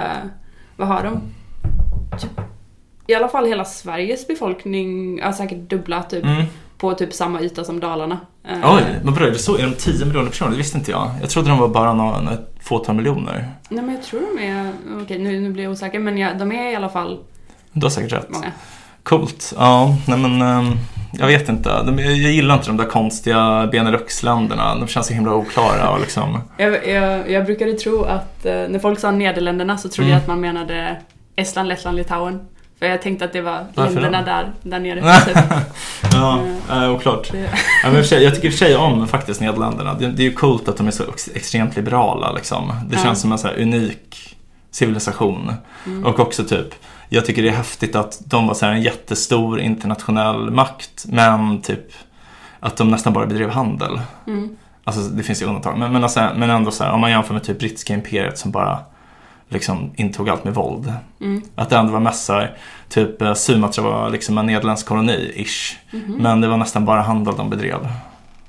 [0.76, 1.22] vad har de?
[2.20, 2.32] Typ,
[3.08, 6.44] I alla fall hela Sveriges befolkning, ja, säkert dubbla typ, Mm.
[6.78, 8.20] På typ samma yta som Dalarna.
[8.48, 9.58] Eh, Oj, men vadå, är det så?
[9.58, 10.52] Är de 10 miljoner personer?
[10.52, 11.12] Det visste inte jag.
[11.22, 13.52] Jag trodde de var bara några, ett fåtal miljoner.
[13.70, 14.72] Nej men jag tror de är,
[15.04, 17.20] okej nu, nu blir jag osäker, men ja, de är i alla fall
[17.72, 18.30] Du har säkert rätt.
[18.30, 18.52] många.
[19.04, 19.54] Coolt.
[19.58, 20.72] Ja, nej men ehm,
[21.14, 21.70] jag vet inte.
[21.98, 24.76] Jag gillar inte de där konstiga Benelux-länderna.
[24.76, 26.42] De känns så himla oklara och liksom.
[26.58, 30.14] Jag, jag, jag brukade tro att eh, när folk sa Nederländerna så trodde Mm.
[30.14, 30.98] jag att man menade
[31.36, 32.40] Estland, Lettland, Litauen.
[32.80, 34.26] För jag tänkte att det var Varför länderna då?
[34.26, 35.20] där, där nere.
[35.26, 35.38] typ.
[36.14, 36.40] ja,
[36.72, 37.32] äh, oklart.
[37.32, 37.50] Det-
[37.84, 39.94] Ja, men sig, jag tycker i och för sig om faktiskt Nederländerna.
[39.94, 42.74] Det, det är ju coolt att de är så ex- extremt liberala liksom.
[42.90, 44.36] Det känns som en så unik
[44.72, 45.54] civilisation.
[45.86, 46.06] Mm.
[46.06, 46.68] Och också typ,
[47.10, 51.06] jag tycker det är häftigt att de var så här en jättestor internationell makt.
[51.08, 51.92] Men typ
[52.60, 54.00] att de nästan bara bedrev handel.
[54.28, 54.56] Mm.
[54.84, 55.78] Alltså det finns ju undantag.
[55.78, 58.52] Men, men, alltså, men ändå så här, om man jämför med typ brittiska imperiet som
[58.52, 58.80] bara
[59.50, 60.94] liksom intog allt med våld.
[61.22, 61.42] Mm.
[61.56, 62.58] Att det ändå var här,
[62.90, 65.76] typ eh, Sumatra var liksom en nederländsk koloni-ish.
[65.92, 66.18] Mhm.
[66.20, 67.88] Men det var nästan bara handel de bedrev.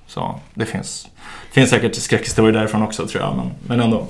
[0.06, 1.08] Så det finns,
[1.50, 3.36] finns säkert skräckhistorier därifrån också tror jag.
[3.36, 4.06] Men, men ändå.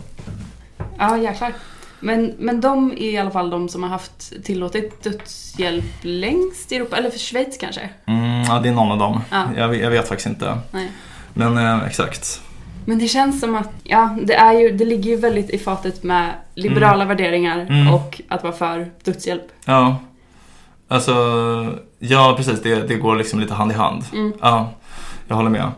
[0.99, 1.53] Ja, jäklar.
[2.01, 6.77] Men, men de är i alla fall de som har haft tillåtit dödshjälp längst i
[6.77, 7.89] Europa, eller för Schweiz kanske?
[8.07, 9.21] Mm, ja, det är någon av dem.
[9.31, 9.45] Ja.
[9.57, 10.59] Jag, jag vet faktiskt inte.
[10.71, 10.91] Nej.
[11.35, 12.43] Men eh, exakt.
[12.89, 16.03] Men det känns som att, ja, det, är ju, det ligger ju väldigt i fatet
[16.03, 17.95] med liberala värderingar Mm.
[17.95, 19.43] och att vara för dödshjälp.
[19.65, 19.97] Ja.
[20.89, 21.13] Alltså,
[21.99, 22.63] ja precis.
[22.63, 24.05] Det, det går liksom lite hand i hand.
[24.13, 24.33] Mm.
[24.41, 24.71] Ja,
[25.29, 25.71] jag håller med.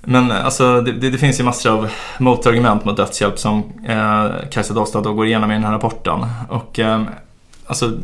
[0.00, 4.74] Men alltså, det, det, det finns ju massor av motargument mot dödshjälp som eh, Kajsa
[4.74, 6.26] Dalstad då går igenom i den här rapporten.
[6.48, 7.02] Och eh,
[7.66, 7.98] alltså,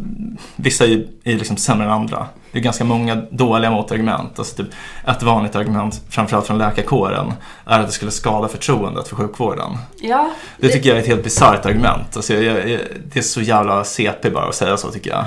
[0.56, 2.26] vissa är, är liksom sämre än andra.
[2.52, 4.38] Det är ganska många dåliga motargument.
[4.38, 4.74] Alltså, typ,
[5.06, 7.32] ett vanligt argument, framförallt från läkarkåren,
[7.64, 9.78] är att det skulle skada förtroendet för sjukvården.
[10.00, 12.16] Ja, Det tycker jag är ett helt bisarrt argument.
[12.16, 12.80] Alltså jag, jag,
[13.12, 15.24] det är så jävla CP bara att säga så tycker jag.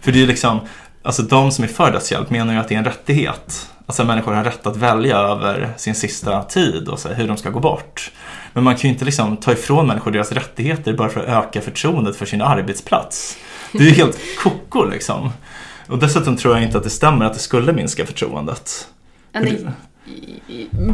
[0.00, 0.60] För det är liksom,
[1.02, 3.70] alltså de som är för dödshjälp menar ju att det är en rättighet.
[3.86, 7.50] Alltså människor har rätt att välja över sin sista tid och så hur de ska
[7.50, 8.12] gå bort.
[8.52, 11.60] Men man kan ju inte liksom ta ifrån människor deras rättigheter bara för att öka
[11.60, 13.36] förtroendet för sin arbetsplats.
[13.78, 15.30] Det är ju helt koko liksom.
[15.86, 18.88] Och dessutom tror jag inte att det stämmer att det skulle minska förtroendet.
[19.32, 19.66] Nej,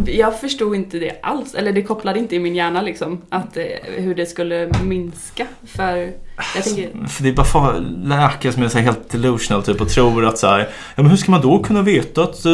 [0.07, 3.64] jag förstod inte det alls, eller det kopplade inte i min hjärna liksom, att, eh,
[3.97, 5.47] hur det skulle minska.
[5.66, 6.12] För
[6.55, 9.88] jag tänker, För det är bara för läkare som är så helt delusional typ och
[9.88, 10.59] tror att så här,
[10.95, 12.53] ja men hur ska man då kunna veta att eh,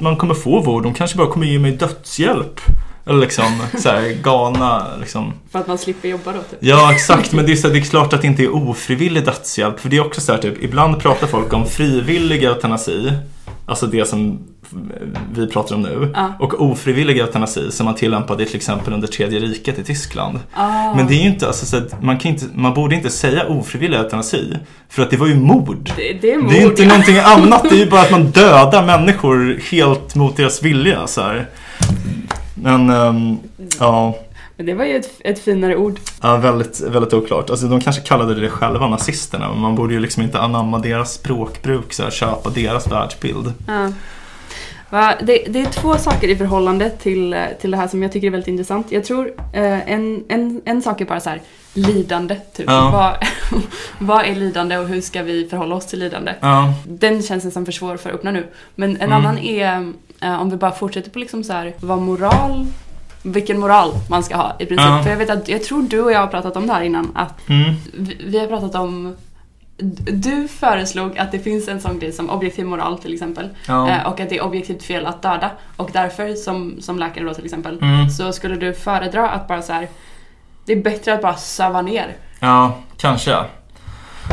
[0.00, 0.82] man kommer få vård?
[0.82, 2.60] De kanske bara kommer ge mig dödshjälp.
[3.06, 5.32] Eller liksom så här galna liksom.
[5.50, 6.58] för att man slipper jobba då typ.
[6.60, 9.24] Ja exakt, men det är, så här, det är klart att det inte är ofrivillig
[9.24, 9.80] dödshjälp.
[9.80, 13.12] För det är också så här typ, ibland pratar folk om frivillig eutanasi.
[13.66, 14.38] Alltså det som
[15.34, 16.12] vi pratar om nu.
[16.14, 16.32] Ja.
[16.38, 20.40] Och ofrivillig eutanasi som man tillämpade till exempel under tredje riket i Tyskland.
[20.54, 23.10] Ah, Men det är ju inte, alltså, så att man, kan inte, man borde inte
[23.10, 24.52] säga ofrivillig eutanasi.
[24.88, 25.90] För att det var ju mord.
[25.96, 26.52] det, det är mord.
[26.52, 26.88] Det är inte ja.
[26.88, 31.06] någonting annat, det är ju bara att man dödar människor helt mot deras vilja.
[31.06, 31.48] Så här.
[32.54, 33.36] Men, ehm,
[33.80, 34.18] ja,
[34.56, 36.00] Men det var ju ett, ett finare ord.
[36.22, 37.50] ja, väldigt, väldigt oklart.
[37.50, 39.48] Alltså, de kanske kallade det själva, nazisterna.
[39.48, 43.52] Men man borde ju liksom inte anamma deras språkbruk, så här, köpa deras världsbild.
[43.66, 43.92] Ja.
[44.90, 48.26] Va, det, det är två saker i förhållande till, till det här som jag tycker
[48.26, 48.92] är väldigt intressant.
[48.92, 51.40] Jag tror eh, en, en, en sak är bara så här
[51.74, 52.36] lidande.
[52.56, 52.66] Typ.
[52.68, 52.90] Ja.
[52.92, 53.28] Vad,
[53.98, 56.32] vad är lidande och hur ska vi förhålla oss till lidande?
[56.40, 58.46] Ja, Den känns nästan för svår för att öppna nu.
[58.74, 59.12] Men en Mm.
[59.12, 62.66] annan är, om vi bara fortsätter på liksom så här, vad moral,
[63.22, 64.86] vilken moral man ska ha i princip.
[64.86, 65.02] Ja.
[65.02, 67.12] För jag vet att, jag tror du och jag har pratat om det här innan,
[67.14, 69.16] att mm, vi, vi har pratat om
[70.12, 73.48] du föreslog att det finns en sån grej som objektiv moral till exempel.
[73.68, 75.50] Eh, och att det är objektivt fel att döda.
[75.76, 78.10] Och därför, som, som läkare då till exempel, Mm.
[78.10, 79.88] så skulle du föredra att bara så här.
[80.66, 82.16] Det är bättre att bara söva ner.
[82.40, 83.36] Ja, kanske.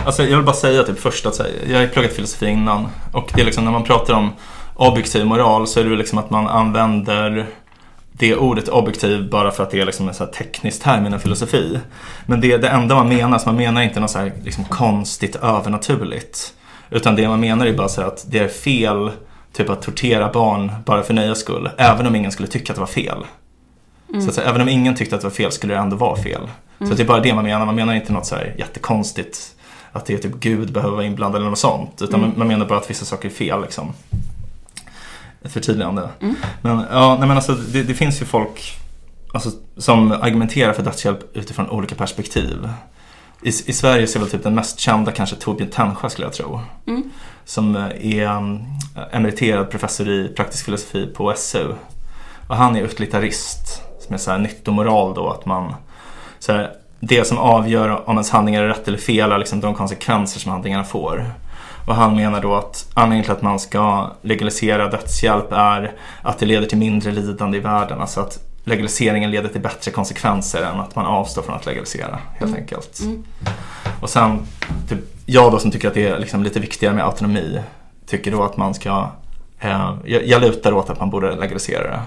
[0.06, 3.32] Alltså jag vill bara säga typ först att här, jag har pluggat filosofi innan och
[3.36, 4.30] det är liksom när man pratar om
[4.74, 7.46] objektiv moral så är det liksom att man använder
[8.12, 11.20] det ordet objektiv bara för att det är liksom en så här teknisk term inom
[11.20, 11.80] filosofi.
[12.26, 14.64] Men det är det enda man menar, så man menar inte något så här liksom
[14.64, 16.54] konstigt övernaturligt.
[16.90, 19.12] Utan det man menar är bara så här att det är fel
[19.54, 21.70] typ att tortera barn bara för nöjes skull.
[21.78, 23.26] Även om ingen skulle tycka att det var fel.
[24.22, 26.16] Så att säga, även om ingen tyckte att det var fel skulle det ändå vara
[26.16, 26.42] fel.
[26.80, 27.66] Så att det är bara det man menar.
[27.66, 29.56] Man menar inte något så här jättekonstigt.
[29.92, 32.02] Att det är typ Gud behöver vara inblandad eller något sånt.
[32.02, 32.34] Utan Mm.
[32.38, 33.94] man menar bara att vissa saker är fel liksom.
[35.46, 36.10] Ett förtydligande.
[36.22, 36.36] Mm.
[36.62, 38.78] Men ja, nej men alltså det, det finns ju folk
[39.34, 42.70] alltså, som argumenterar för dödshjälp utifrån olika perspektiv.
[43.42, 46.34] i, I Sverige så är väl typ den mest kända kanske Torbjörn Tännsjö skulle jag
[46.34, 46.60] tro.
[46.88, 47.04] Mm.
[47.46, 48.64] Som är um,
[49.12, 51.68] emeriterad professor i praktisk filosofi på SU.
[52.48, 55.74] Och han är utilitarist, som är så här nyttomoral då att man
[56.40, 59.76] så här, det som avgör om ens handlingar är rätt eller fel är liksom de
[59.76, 61.34] konsekvenser som handlingarna får.
[61.88, 66.46] Och han menar då att anledningen till att man ska legalisera dödshjälp är att det
[66.46, 68.02] leder till mindre lidande i världen.
[68.02, 72.56] Alltså att legaliseringen leder till bättre konsekvenser än att man avstår från att legalisera helt
[72.56, 73.00] enkelt.
[73.00, 73.24] Mm.
[74.02, 74.48] Och sen,
[74.90, 77.62] typ, jag då som tycker att det är liksom lite viktigare med autonomi,
[78.06, 79.10] tycker då att man ska,
[79.60, 82.02] eh, jag, jag lutar åt att man borde legalisera det.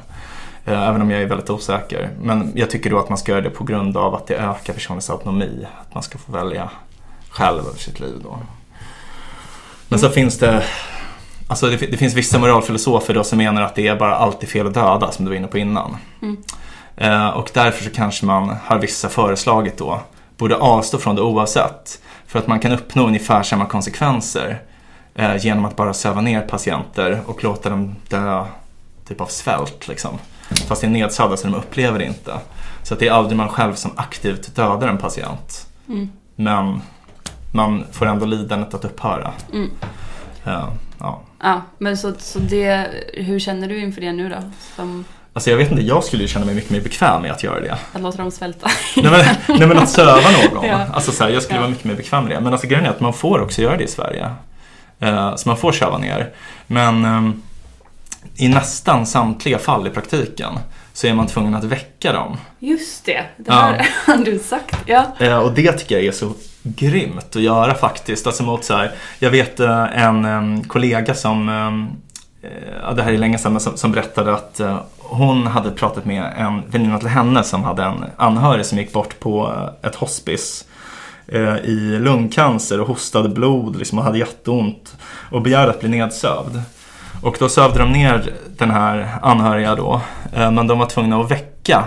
[0.73, 2.11] Eh, även om jag är väldigt osäker.
[2.21, 4.73] Men jag tycker då att man ska göra det på grund av att det ökar
[4.73, 5.67] personens autonomi.
[5.81, 6.71] Att man ska få välja
[7.31, 8.39] själv över sitt liv då.
[9.95, 10.65] Men så finns det
[11.49, 14.67] Alltså det, det finns vissa moralfilosofer då som menar att det är bara alltid fel
[14.67, 15.97] att döda som du var inne på innan.
[16.23, 16.37] Mm.
[16.97, 20.01] Eh, och därför så kanske man har vissa föreslagit då
[20.37, 22.01] borde avstå från det oavsett.
[22.27, 24.63] För att man kan uppnå ungefär samma konsekvenser
[25.15, 28.45] eh, genom att bara söva ner patienter och låta dem dö
[29.09, 30.19] typ av svält liksom.
[30.67, 32.39] Fast det är nedsövda så de upplever det inte.
[32.83, 35.67] Så att det är aldrig man själv som aktivt dödar en patient.
[35.89, 36.11] Mm.
[36.37, 36.81] Men
[37.55, 39.33] man får ändå lidandet att upphöra.
[39.53, 39.71] Mm.
[40.45, 41.21] Eh, ja.
[41.43, 44.37] Ja, men så, så det, hur känner du inför det nu då?
[44.77, 47.43] Som Alltså jag vet inte, jag skulle ju känna mig mycket mer bekväm med att
[47.43, 47.77] göra det.
[47.93, 48.71] att låta dem svälta?
[48.97, 50.21] Nej men, nej, men att söva
[50.53, 50.65] någon.
[50.69, 50.87] Ja.
[50.93, 51.61] Alltså så här, jag skulle Ja.
[51.61, 52.41] vara mycket mer bekväm med det.
[52.41, 54.31] Men alltså grejen är att man får också göra det i Sverige.
[55.01, 56.31] Eh, så man får söva ner.
[56.67, 57.43] Men ehm,
[58.37, 60.53] i nästan samtliga fall i praktiken
[60.93, 62.37] så är man tvungen att väcka dem.
[62.59, 63.55] Just det, det Ja.
[63.55, 64.77] här har du sagt.
[64.87, 65.05] Ja.
[65.19, 66.33] Eh, och det tycker jag är så
[66.65, 68.27] grymt att göra faktiskt.
[68.27, 72.51] Alltså mot så här, jag vet eh, en, en kollega som, eh,
[72.83, 76.05] ja, det här är länge sedan, men som, som berättade att eh, hon hade pratat
[76.05, 80.65] med en väninna till henne som hade en anhörig som gick bort på ett hospice
[81.65, 84.97] i lungcancer och hostade blod liksom, och hade jätteont
[85.31, 86.63] och begärde att bli nedsövd.
[87.23, 90.01] Och då sövde de ner den här anhöriga då,
[90.33, 91.85] men de var tvungna att väcka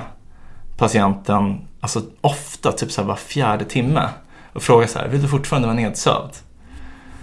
[0.78, 4.10] patienten, alltså ofta typ så här var fjärde timme
[4.58, 6.32] och fråga så här, vill du fortfarande vara nedsövd?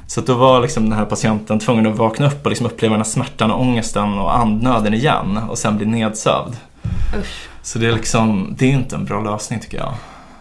[0.07, 3.01] Så då var liksom den här patienten tvungen att vakna upp och liksom uppleva den
[3.01, 6.57] här smärtan och ångesten och andnöden igen och sen bli nedsövd.
[7.21, 7.49] Usch.
[7.63, 9.95] Så det är liksom, det är inte en bra lösning tycker jag.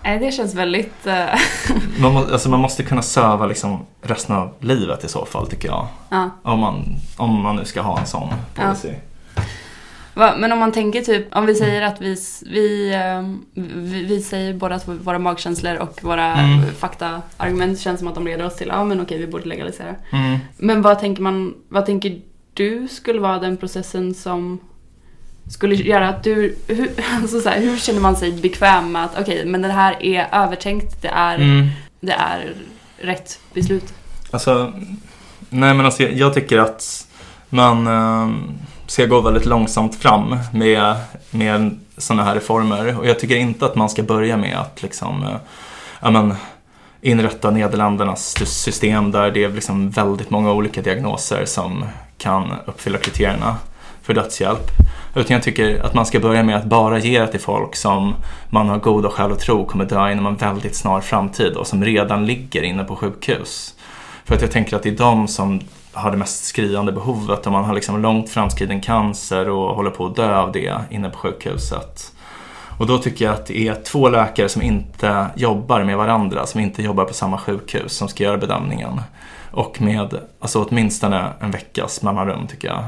[0.04, 1.08] Nej, det känns väldigt...
[1.08, 1.26] eh,
[2.00, 5.68] Man, må, alltså man måste kunna söva liksom resten av livet i så fall tycker
[5.68, 5.88] jag.
[6.10, 6.30] ja.
[6.44, 8.94] Om man, om man nu ska ha en sån policy.
[10.16, 14.54] Va, men om man tänker typ, om vi säger att vi, ehm, vi, vi säger
[14.54, 16.62] båda att våra magkänslor och våra Mm.
[16.80, 19.96] faktaargument känns som att de leder oss till, ja men okej vi borde legalisera.
[20.12, 20.40] Mm.
[20.58, 22.22] Men vad tänker man, vad tänker
[22.54, 24.60] du skulle vara den processen som
[25.50, 26.90] skulle göra att du, hur,
[27.22, 30.28] alltså så här, hur känner man sig bekväm med att okej, men det här är
[30.32, 31.68] övertänkt, det är, Mm.
[32.00, 32.54] det är
[32.98, 33.94] rätt beslut?
[34.32, 34.74] Alltså,
[35.50, 37.08] nej men alltså jag, jag tycker att
[37.50, 38.30] man eh,
[38.88, 40.96] ska gå väldigt långsamt fram med,
[41.32, 43.00] med sådana här reformer.
[43.00, 45.36] Och jag tycker inte att man ska börja med att liksom, eh,
[46.00, 46.34] ja, men,
[47.02, 51.86] inrätta Nederländernas system där det är liksom väldigt många olika diagnoser som
[52.18, 53.56] kan uppfylla kriterierna
[54.02, 54.72] för dödshjälp.
[55.16, 58.16] Utan jag tycker att man ska börja med att bara ge det till folk som
[58.50, 61.86] man har goda skäl att tro kommer dö inom en väldigt snar framtid och som
[61.86, 63.76] redan ligger inne på sjukhus.
[64.26, 65.62] För att jag tänker att det är de som
[65.94, 70.06] har det mest skriande behovet och man har liksom långt framskriden cancer och håller på
[70.06, 72.12] att dö av det inne på sjukhuset.
[72.78, 76.62] Och då tycker jag att det är två läkare som inte jobbar med varandra, som
[76.62, 79.02] inte jobbar på samma sjukhus, som ska göra bedömningen.
[79.52, 82.84] Och med alltså åtminstone en veckas mellanrum tycker jag.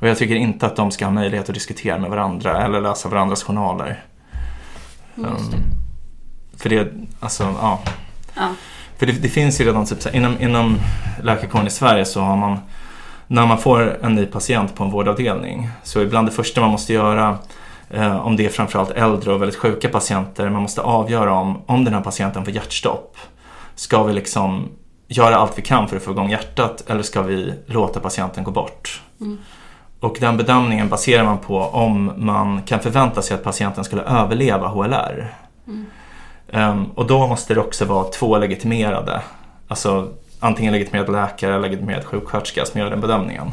[0.00, 3.08] Och jag tycker inte att de ska ha möjlighet att diskutera med varandra eller läsa
[3.08, 4.04] varandras journaler.
[5.14, 5.26] Det.
[5.26, 5.36] Um,
[6.56, 7.82] för det, alltså, ja.
[8.34, 8.48] Ja.
[9.02, 10.78] För det, det finns ju redan, typ, så här, inom, inom
[11.22, 12.58] läkarkåren i Sverige så har man,
[13.26, 16.70] när man får en ny patient på en vårdavdelning, så är bland det första man
[16.70, 17.38] måste göra,
[17.90, 21.84] eh, om det är framförallt äldre och väldigt sjuka patienter, man måste avgöra om, om
[21.84, 23.16] den här patienten får hjärtstopp.
[23.74, 24.68] Ska vi liksom
[25.08, 28.50] göra allt vi kan för att få igång hjärtat eller ska vi låta patienten gå
[28.50, 29.02] bort?
[29.20, 29.38] Mm.
[30.00, 34.68] Och den bedömningen baserar man på om man kan förvänta sig att patienten skulle överleva
[34.68, 35.34] HLR.
[35.66, 35.86] Mm.
[36.54, 39.22] Um, och då måste det också vara två legitimerade,
[39.68, 40.08] alltså
[40.40, 43.50] antingen legitimerad läkare eller legitimerad sjuksköterska som gör den bedömningen.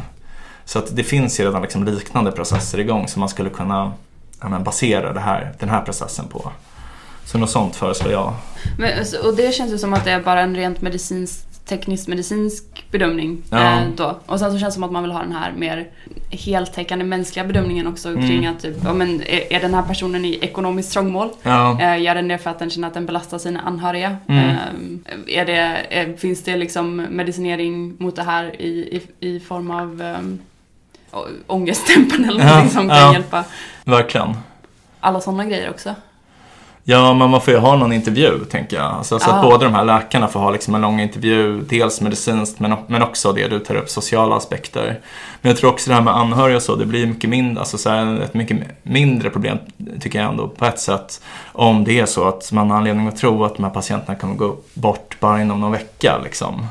[0.65, 3.93] Så att det finns ju redan liksom liknande processer igång som man skulle kunna
[4.41, 6.51] ja, men, basera det här, den här processen på.
[7.25, 8.33] Så något sånt föreslår jag.
[8.77, 12.07] Men, alltså, och det känns ju som att det är bara en rent medicinsk, teknisk
[12.07, 13.57] medicinsk bedömning Ja.
[13.81, 14.19] eh, då.
[14.25, 15.87] Och sen så känns det som att man vill ha den här mer
[16.29, 18.27] heltäckande mänskliga bedömningen också Mm.
[18.27, 21.29] kring att typ, ja, men är, är den här personen i ekonomiskt trångmål?
[21.43, 21.81] Ja.
[21.81, 24.17] Eh, gör den det för att den känner att den belastar sina anhöriga?
[24.27, 24.49] Mm.
[25.05, 25.57] Eh, är det,
[25.89, 30.39] är, finns det liksom medicinering mot det här i, i, i form av um,
[31.47, 33.43] ångestdämpande eller någonting som kan hjälpa?
[33.83, 34.33] Verkligen.
[34.99, 35.95] Alla sådana grejer också.
[36.91, 38.85] Ja, men man får ju ha någon intervju, tänker jag.
[38.85, 39.33] Alltså, så Ja.
[39.35, 43.01] att båda de här läkarna får ha liksom en lång intervju, dels medicinskt men, men
[43.01, 44.99] också det du tar upp, sociala aspekter.
[45.41, 47.77] Men jag tror också det här med anhöriga och så, det blir mycket mindre, alltså
[47.77, 49.57] så här, ett mycket mindre problem,
[50.01, 51.21] tycker jag ändå, på ett sätt.
[51.51, 54.35] Om det är så att man har anledning att tro att de här patienterna kommer
[54.35, 56.67] gå bort bara inom någon vecka, liksom.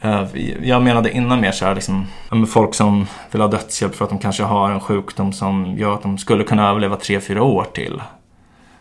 [0.00, 0.24] Eh,
[0.62, 2.06] Jag menade innan mer så här, liksom,
[2.48, 6.02] folk som vill ha dödshjälp för att de kanske har en sjukdom som gör att
[6.02, 8.02] de skulle kunna överleva tre fyra år till.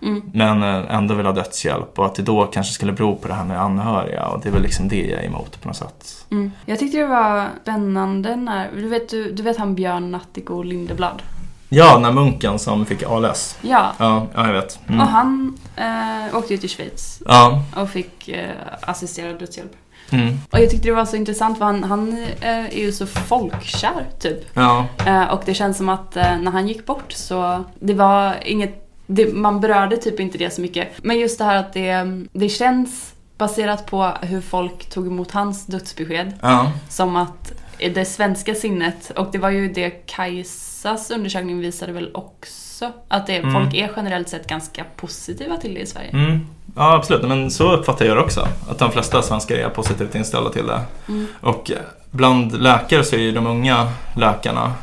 [0.02, 0.22] Mm.
[0.34, 3.34] Men eh, ändå vill ha dödshjälp och att det då kanske skulle bero på det
[3.34, 6.26] här med anhöriga och det är väl liksom det jag är emot på något sätt.
[6.32, 6.52] Mm.
[6.66, 11.22] Jag tyckte det var spännande när, du vet, du, du vet han Björn Nattiko Lindeblad?
[11.70, 13.58] Ja, den här munken som fick ALS.
[13.62, 14.80] Ja, Ja, ja jag vet.
[14.88, 15.02] Mm.
[15.02, 18.50] och han eh, åkte ju till Schweiz Ja, och fick eh,
[18.82, 19.72] assisterad dödshjälp.
[20.10, 20.38] mm.
[20.52, 24.06] Och jag tyckte det var så intressant för han, han eh, är ju så folkkär
[24.20, 24.46] typ.
[24.54, 28.36] ja, Eh, och det känns som att eh, när han gick bort så det var
[28.46, 28.81] inget,
[29.16, 30.88] det, man berörde typ inte det så mycket.
[31.04, 35.66] Men just det här att det, det känns baserat på hur folk tog emot hans
[35.66, 37.52] dödsbesked ja, som att
[37.94, 43.38] det svenska sinnet, och det var ju det Kajsas undersökning visade väl också, att det,
[43.38, 43.54] Mm.
[43.54, 46.10] folk är generellt sett ganska positiva till det i Sverige.
[46.10, 46.48] mm.
[46.76, 47.28] ja, absolut.
[47.28, 48.48] Men så uppfattar jag det också.
[48.70, 50.82] Att de flesta svenskar är positivt inställda till det.
[51.08, 51.28] Mm.
[51.42, 51.72] Och
[52.12, 54.74] bland läkare så är ju de unga läkarna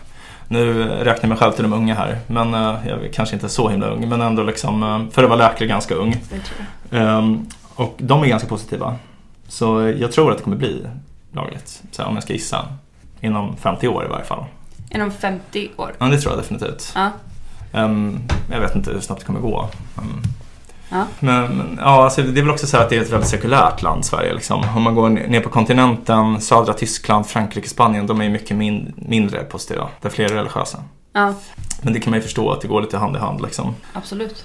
[0.49, 3.49] nu räknar jag mig själv till de unga här, men eh, jag är kanske inte
[3.49, 6.16] så himla ung, men ändå liksom, eh, för att vara läkare ganska ung.
[6.90, 8.96] Ehm, och de är ganska positiva.
[9.49, 10.86] Så jag tror att det kommer bli
[11.32, 12.64] lagligt, så här, om jag ska gissa.
[13.20, 14.44] Inom 50 år i varje fall.
[14.90, 15.94] Inom 50 år.
[15.99, 16.92] Ja, det tror jag definitivt.
[16.94, 17.11] Ja.
[17.72, 18.20] Ehm,
[18.53, 19.68] jag vet inte hur snabbt det kommer gå.
[20.89, 21.07] Ja.
[21.20, 23.82] Men, men ja, alltså, det är väl också så att det är ett väldigt sekulärt
[23.82, 24.34] land, Sverige.
[24.34, 24.64] Liksom.
[24.76, 28.95] Om man går ner på kontinenten, södra Tyskland, Frankrike, Spanien, de är ju mycket min,
[28.97, 29.89] mindre positiva.
[30.01, 30.78] Där fler är religiösa.
[31.12, 31.34] ja,
[31.82, 33.43] Men det kan man ju förstå att det går lite hand i hand.
[33.43, 33.74] Liksom.
[33.93, 34.45] absolut.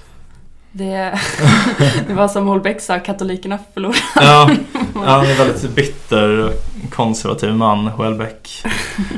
[0.72, 1.18] Det,
[2.06, 3.96] det var som Holbeck sa, katolikerna förlorar.
[4.14, 4.50] Ja,
[4.94, 6.52] ja, han är en väldigt bitter,
[6.90, 8.64] konservativ man, Houellebecq.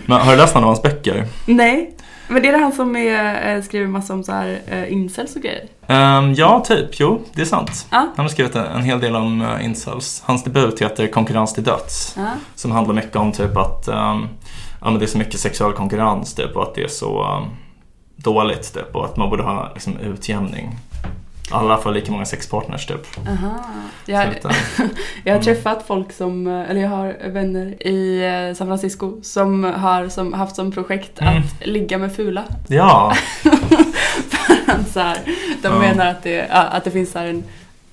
[0.06, 1.26] Men har du läst någon av hans böcker?
[1.46, 1.96] Nej,
[2.28, 5.36] men det är det han som är, eh, skriver massa om så här eh, incels
[5.36, 5.64] och grejer.
[5.86, 7.00] Ehm, ja, typ.
[7.00, 7.86] Jo, det är sant.
[7.90, 8.12] Ja.
[8.16, 10.22] Han har skrivit en, en hel del om uh, incels.
[10.26, 12.14] Hans debut heter Konkurrens till döds.
[12.16, 12.30] Ja.
[12.54, 14.28] Som handlar mycket om typ att ehm,
[14.80, 17.44] ja, men det är så mycket sexuell konkurrens typ, och att det är så ehm,
[18.16, 20.76] dåligt typ, och att man borde ha liksom, utjämning.
[21.50, 23.06] Alla får lika många sexpartners typ.
[23.28, 23.58] Aha.
[24.06, 24.50] Jag, att, eh,
[25.24, 30.08] jag har träffat folk som, eller jag har vänner i eh, San Francisco som har
[30.08, 31.36] som, haft som projekt Mm.
[31.38, 32.44] att ligga med fula.
[32.68, 33.12] ja,
[34.92, 35.18] så här,
[35.62, 35.78] de Ja.
[35.78, 37.44] menar att det, att det finns så här en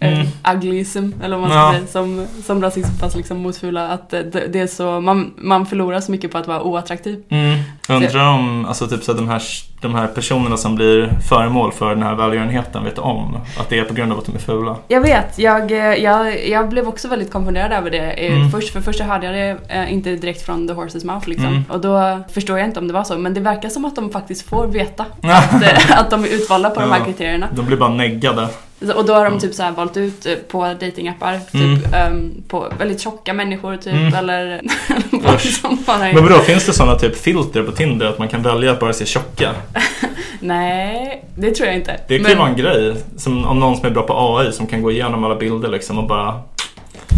[0.04, 0.20] Mm.
[0.45, 0.58] mm.
[0.58, 1.72] uglyism, eller vad man Ja.
[1.74, 3.88] säga, som, som rasism fast liksom mot fula.
[3.88, 4.24] Att det,
[4.54, 7.24] det är så, man, man förlorar så mycket på att vara oattraktiv.
[7.30, 7.60] Mm.
[7.89, 9.41] Undrar om alltså, typ, så att de, här,
[9.82, 13.84] de här personerna som blir föremål för den här välgörenheten vet om att det är
[13.84, 14.76] på grund av att de är fula.
[14.88, 18.12] Jag vet, jag, eh, jag, jag blev också väldigt konfunderad över det.
[18.12, 18.51] Eh, Mm.
[18.51, 21.47] Först, för först så hörde jag det eh, inte direkt från the horse's mouth liksom.
[21.47, 21.64] Mm.
[21.70, 23.18] Och då förstår jag inte om det var så.
[23.18, 26.70] Men det verkar som att de faktiskt får veta att, eh, att de är utvalda
[26.70, 27.06] på de här Ja.
[27.06, 27.47] kriterierna.
[27.56, 28.47] De blir bara neggade.
[28.96, 31.54] Och då har de typ så valt ut eh, på datingappar typ
[31.88, 31.94] Mm.
[31.94, 34.14] ehm, på väldigt tjocka människor typ Mm.
[34.14, 36.14] eller är...
[36.14, 38.94] Men vadå, finns det sådana typ filter på Tinder att man kan välja att bara
[38.94, 39.52] se tjocka?
[40.40, 42.00] Nej, det tror jag inte.
[42.08, 42.96] Det kan ju vara en grej.
[43.18, 45.98] Som om någon som är bra på AI som kan gå igenom alla bilder liksom
[46.00, 46.42] och bara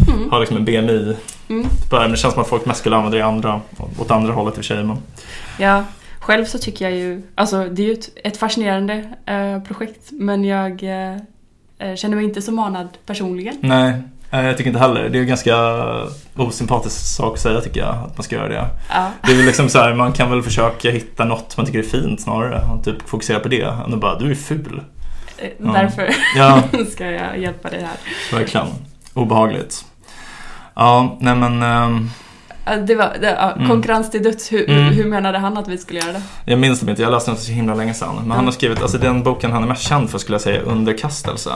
[0.07, 0.30] Mm.
[0.32, 1.16] ha liksom en BMI.
[1.49, 1.68] Mm.
[1.91, 3.61] Bara, det känns som att folk mest skulle använda det andra,
[3.99, 4.84] åt andra hållet i och för sig.
[4.84, 4.97] Men...
[5.59, 5.84] Ja,
[6.20, 8.93] själv så tycker jag ju, alltså det är ju ett, ett fascinerande
[9.26, 11.18] eh, projekt men jag eh,
[11.95, 13.57] känner mig inte så manad personligen.
[13.61, 13.93] Nej,
[14.32, 15.09] eh, jag tycker inte heller.
[15.09, 15.55] Det är en ganska
[16.36, 18.67] osympatisk sak att säga tycker jag, att man ska göra det.
[18.89, 21.84] Ja, Det är liksom så här, man kan väl försöka hitta något man tycker är
[21.84, 23.61] fint snarare och typ fokusera på det.
[23.63, 24.82] Än att bara, du är ful.
[25.38, 25.71] eh, Ja.
[25.73, 28.38] därför Ja, ska jag hjälpa dig här.
[28.39, 28.67] verkligen.
[29.13, 29.86] Obehagligt.
[30.76, 32.09] Ja, nej men ehm,
[32.88, 33.68] Det var, det, ja, Mm.
[33.70, 34.93] konkurrens till döds, hur, Mm.
[34.93, 36.22] hur menade han att vi skulle göra det?
[36.45, 38.16] jag minns det inte, jag läste den så himla länge sedan.
[38.22, 40.61] Men han har skrivit, alltså den boken han är mest känd för skulle jag säga
[40.61, 41.51] Underkastelse.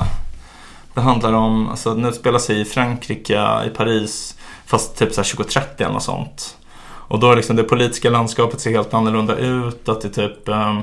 [0.93, 3.33] Det handlar om, alltså den utspelar sig i Frankrike,
[3.67, 4.35] i Paris,
[4.65, 6.55] fast typ så här 2030 eller något sånt.
[6.81, 10.79] Och då är liksom det politiska landskapet ser helt annorlunda ut, att det typ eh,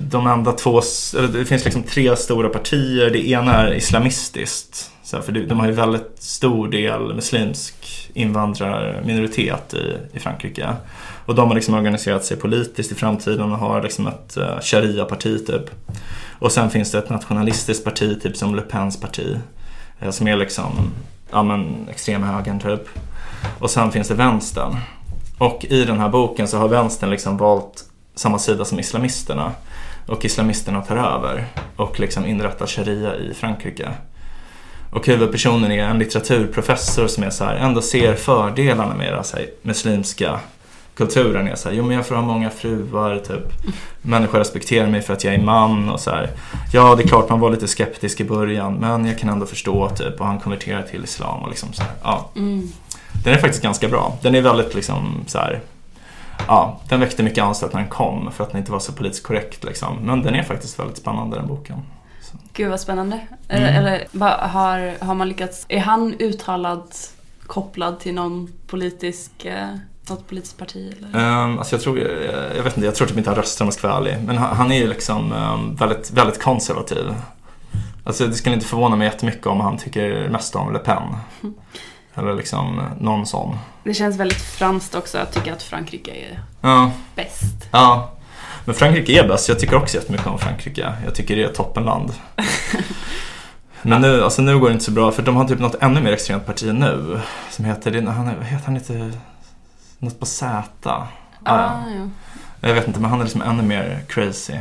[0.00, 0.82] de enda två,
[1.32, 3.10] det finns liksom tre stora partier.
[3.10, 4.90] Det ena är islamistiskt.
[5.14, 10.68] Så för de har ju väldigt stor del muslimsk invandrarminoritet i, i Frankrike.
[11.26, 15.46] Och de har liksom organiserat sig politiskt i framtiden och har liksom ett uh, sharia-parti
[15.46, 15.70] typ.
[16.38, 19.36] Och sen finns det ett nationalistiskt parti, typ som Le Pens parti.
[20.00, 20.90] eh, som är liksom,
[21.30, 22.88] ja men extremhögern typ.
[23.58, 24.76] Och sen finns det vänstern.
[25.38, 27.84] Och i den här boken så har vänstern liksom valt
[28.14, 29.52] samma sida som islamisterna.
[30.06, 31.46] Och islamisterna tar över
[31.76, 33.90] och liksom inrättar sharia i Frankrike.
[34.94, 40.40] Och huvudpersonen är en litteraturprofessor som är så här, ändå ser fördelarna med den muslimska
[40.94, 41.48] kulturen.
[41.48, 43.74] Är så här, jo men jag får ha många fruar, typ.
[44.02, 46.30] Människor respekterar mig för att jag är man och så här.
[46.72, 49.88] Ja, det är klart man var lite skeptisk i början, men jag kan ändå förstå
[49.88, 50.20] typ.
[50.20, 52.30] Och han konverterar till islam och liksom så här, ja.
[52.36, 52.68] Mm.
[53.24, 54.16] Den är faktiskt ganska bra.
[54.22, 55.60] Den är väldigt liksom så här.
[56.48, 59.26] Ja, den väckte mycket anstöt när den kom för att den inte var så politiskt
[59.26, 59.96] korrekt liksom.
[60.02, 61.76] Men den är faktiskt väldigt spännande den boken.
[62.54, 63.16] Gud vad spännande.
[63.48, 63.64] Mm.
[63.64, 65.66] Eller, eller vad- har, har man lyckats...
[65.68, 66.82] Är han uttalad
[67.46, 69.68] kopplad till någon politisk, eh,
[70.08, 70.94] något politiskt parti?
[70.98, 71.42] Eller?
[71.42, 72.10] Um, alltså jag tror, jag,
[72.56, 74.16] jag vet inte, jag tror typ inte han röstar om jag ska vara ärlig.
[74.26, 77.14] Men han, han är ju liksom ehm, väldigt, väldigt konservativ.
[78.04, 81.02] Alltså det skulle inte förvåna mig jättemycket om han tycker mest om Le Pen.
[82.14, 83.58] Eller liksom eh, någon sån.
[83.84, 87.68] Det känns väldigt franskt också att tycka att Frankrike är Ja, bäst.
[87.70, 88.10] ja.
[88.64, 89.48] Men Frankrike är bäst.
[89.48, 90.92] Jag tycker också jättemycket om Frankrike.
[91.04, 92.12] Jag tycker det är ett toppenland.
[93.82, 96.00] Men nu, alltså nu går det inte så bra för de har typ något ännu
[96.00, 97.20] mer extremt parti nu.
[97.50, 99.12] Som heter, han, heter han inte?
[99.98, 100.62] Något på Z.
[100.82, 101.06] Ah,
[101.44, 101.52] ja.
[101.52, 102.08] Ah, ja.
[102.68, 104.56] Jag vet inte, men han är liksom ännu mer crazy.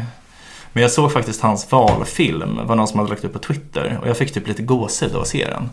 [0.74, 4.00] Men jag såg faktiskt hans valfilm, var någon som hade lagt upp på Twitter.
[4.02, 5.70] Och jag fick typ lite gåshud av att se den.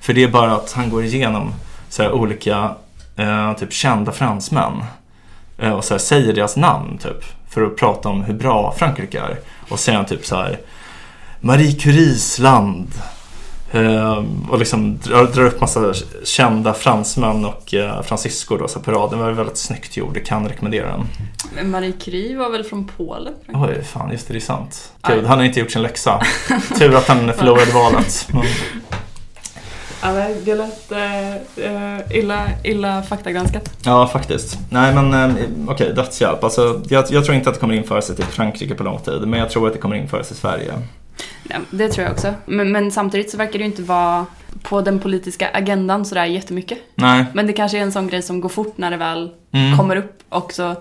[0.00, 1.54] För det är bara att han går igenom
[1.88, 2.74] så olika
[3.16, 4.84] eh, typ kända fransmän.
[5.58, 7.24] Eh, och så säger deras namn typ.
[7.54, 9.38] För att prata om hur bra Frankrike är.
[9.68, 10.58] Och han typ så här
[11.40, 12.88] Marie Curies land.
[13.72, 15.94] Eh, och liksom drar, drar upp massa
[16.24, 19.18] kända fransmän och eh, fransyskor då, så på raden.
[19.18, 21.06] Det var väldigt snyggt gjord, jag kan rekommendera den.
[21.54, 23.34] Men Marie Curie var väl från Polen?
[23.48, 24.92] Oj, fan just det, det är sant.
[25.08, 26.22] Gud, han har inte gjort sin läxa.
[26.78, 28.28] Tur att han förlorade valet.
[28.32, 28.42] Men,
[30.04, 33.70] Ja, det lät äh, illa, illa faktagranskat.
[33.84, 34.58] ja, faktiskt.
[34.70, 35.36] Nej, men eh,
[35.68, 36.44] okej, dödshjälp.
[36.44, 39.28] Alltså, jag, jag tror inte att det kommer införas i typ Frankrike på lång tid,
[39.28, 40.72] men jag tror att det kommer införas i Sverige.
[41.48, 42.34] Ja, det tror jag också.
[42.46, 44.26] Men, men samtidigt så verkar det ju inte vara
[44.62, 46.78] på den politiska agendan sådär jättemycket.
[46.94, 47.24] Nej.
[47.32, 49.78] Men det kanske är en sån grej som går fort när det väl Mm.
[49.78, 50.76] kommer upp också.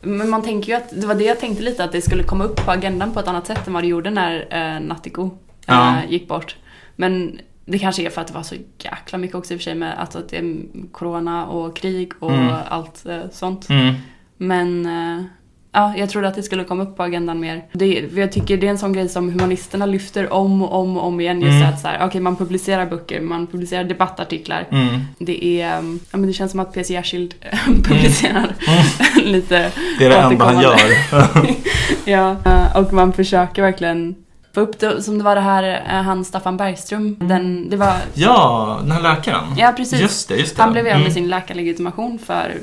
[0.00, 2.44] Men man tänker ju att, det var det jag tänkte lite, att det skulle komma
[2.44, 5.30] upp på agendan på ett annat sätt än vad det gjorde när eh, Nattiko
[5.66, 5.88] Ja.
[5.88, 6.56] eh, gick bort.
[6.96, 9.64] Men det kanske är för att det var så jäkla mycket också i och för
[9.64, 10.54] sig med att att det är
[10.92, 12.54] corona och krig och Mm.
[12.68, 13.68] allt eh, sånt.
[13.70, 13.94] Mm.
[14.36, 15.24] Men eh,
[15.72, 17.64] ja, jag trodde att det skulle komma upp på agendan mer.
[17.72, 21.06] Det, jag tycker det är en sån grej som humanisterna lyfter om och om, och
[21.06, 21.40] om igen.
[21.40, 21.68] Just Mm.
[21.68, 24.66] att så här, okej man publicerar böcker, man publicerar debattartiklar.
[24.70, 25.00] Mm.
[25.18, 27.34] Det är, um, ja men det känns som att PC Jersild
[27.84, 28.54] publicerar
[29.24, 29.70] lite Mm.
[29.98, 30.78] Det är det enda han gör.
[32.10, 34.14] Ja, eh, och man försöker verkligen
[34.54, 37.94] få upp det, som det var det här, eh, han Staffan Bergström, den, det var,
[38.14, 39.44] ja, den här läkaren.
[39.56, 40.00] ja precis.
[40.00, 40.62] Just det, just det.
[40.62, 41.12] Han blev av med Mm.
[41.12, 42.54] sin läkarlegitimation för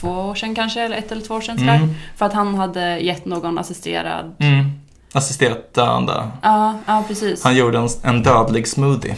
[0.00, 1.74] två år sedan kanske, eller ett eller två år sedan sådär.
[1.76, 1.94] Mm.
[2.16, 4.34] För att han hade gett någon assisterad...
[4.38, 4.70] Mm.
[5.12, 6.28] Assisterat döende.
[6.42, 7.44] Ja, ja precis.
[7.44, 9.16] Han gjorde en, en dödlig smoothie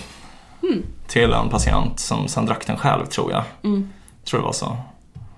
[0.63, 0.83] Mm.
[1.07, 3.43] till en patient som sen drack den själv, tror jag.
[3.65, 3.89] Mm.
[4.25, 4.77] Tror det var så.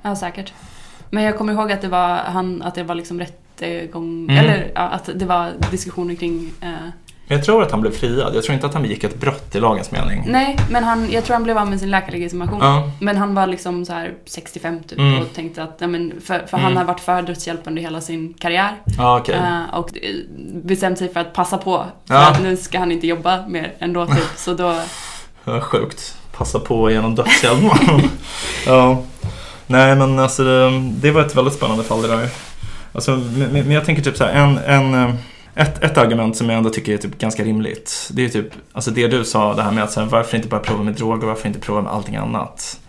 [0.02, 0.52] Ja, säkert.
[1.10, 3.18] Men jag kommer ihåg att det var, han, att det var liksom
[3.62, 4.36] rättegång, Mm.
[4.44, 6.52] eller ja, att det var diskussioner kring...
[6.60, 6.68] Eh,
[7.26, 8.34] jag tror att han blev friad.
[8.36, 10.24] Jag tror inte att han begick ett brott i lagens mening.
[10.26, 12.58] nej, men han, jag tror han blev av med sin läkarlegitimation.
[12.60, 12.90] Ja.
[13.00, 15.18] Men han var liksom så här 65 typ Mm.
[15.22, 16.64] och tänkte att, ja, men för, för Mm.
[16.64, 18.70] han har varit för dödshjälp under hela sin karriär.
[18.98, 19.34] Ja, okej.
[19.34, 20.14] Eh, och eh,
[20.64, 21.84] bestämt sig för att passa på.
[22.06, 22.30] För Ja.
[22.30, 24.28] att nu ska han inte jobba mer ändå typ.
[24.36, 24.80] Så då,
[25.44, 26.16] Ja, sjukt.
[26.32, 27.72] Passa på genom dödshjälp.
[28.66, 29.02] ja.
[29.66, 32.28] Nej, men alltså det, det var ett väldigt spännande fall det där.
[32.92, 35.14] Alltså, men, men jag tänker typ så här, en, en, eh,
[35.54, 38.10] ett, ett argument som jag ändå tycker är typ ganska rimligt.
[38.12, 40.48] Det är typ, alltså det du sa, det här med att så här, varför inte
[40.48, 42.80] bara prova med droger, varför inte prova med allting annat?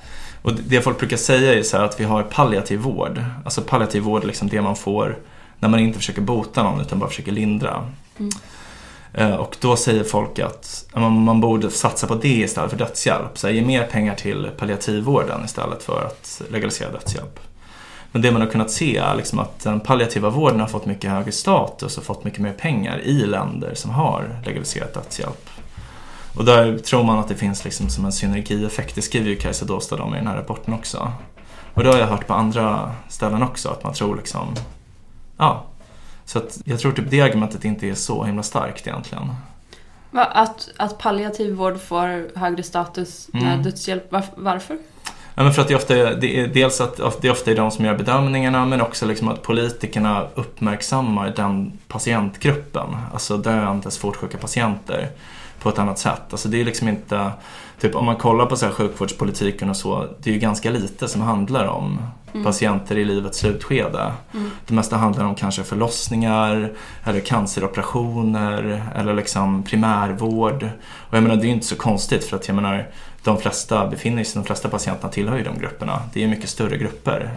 [0.42, 3.24] Och det folk brukar säga är så att vi har palliativ vård.
[3.46, 5.18] Alltså palliativ vård är liksom det man får
[5.60, 7.86] när man inte försöker bota någon utan bara försöker lindra.
[8.20, 8.32] Mm.
[9.14, 13.38] Eh, Och då säger folk att man borde satsa på det istället för dödshjälp.
[13.38, 17.40] Så här, ge mer pengar till palliativvården istället för att legalisera dödshjälp.
[18.14, 21.12] Men det man har kunnat se är liksom att den palliativa vården har fått mycket
[21.12, 25.50] högre status och fått mycket mer pengar i länder som har legaliserat dödshjälp.
[26.38, 28.96] Och där tror man att det finns liksom som en synergieffekt.
[28.96, 31.12] Det skriver ju Kajsa Dostad om i den här rapporten också.
[31.74, 34.48] Och det har jag hört på andra ställen också, att man tror liksom,
[35.38, 35.64] ja,
[36.26, 39.32] Så att jag tror typ det argumentet inte är så himla starkt egentligen.
[40.12, 43.64] Att, att palliativ vård får högre status när Mm.
[43.64, 44.78] dödshjälp, varf- varför?
[45.36, 47.72] Ja, men för att det ofta är, det är dels att det ofta är de
[47.72, 54.38] som gör bedömningarna men också liksom att politikerna uppmärksammar den patientgruppen, alltså döende svårt sjuka
[54.38, 55.10] patienter
[55.60, 56.22] på ett annat sätt.
[56.30, 57.32] Alltså det är liksom inte,
[57.84, 61.08] typ om man kollar på så här sjukvårdspolitiken och så, det är ju ganska lite
[61.08, 62.00] som handlar om
[62.34, 62.46] Mm.
[62.46, 64.12] patienter i livets slutskede.
[64.34, 64.52] Mm.
[64.68, 66.72] Det mesta handlar om kanske förlossningar
[67.04, 70.70] eller canceroperationer eller liksom primärvård.
[71.10, 72.88] Och jag menar det är ju inte så konstigt för att jag menar
[73.24, 76.02] de flesta befinner sig, de flesta patienterna tillhör ju de grupperna.
[76.14, 77.32] Det är ju mycket större grupper.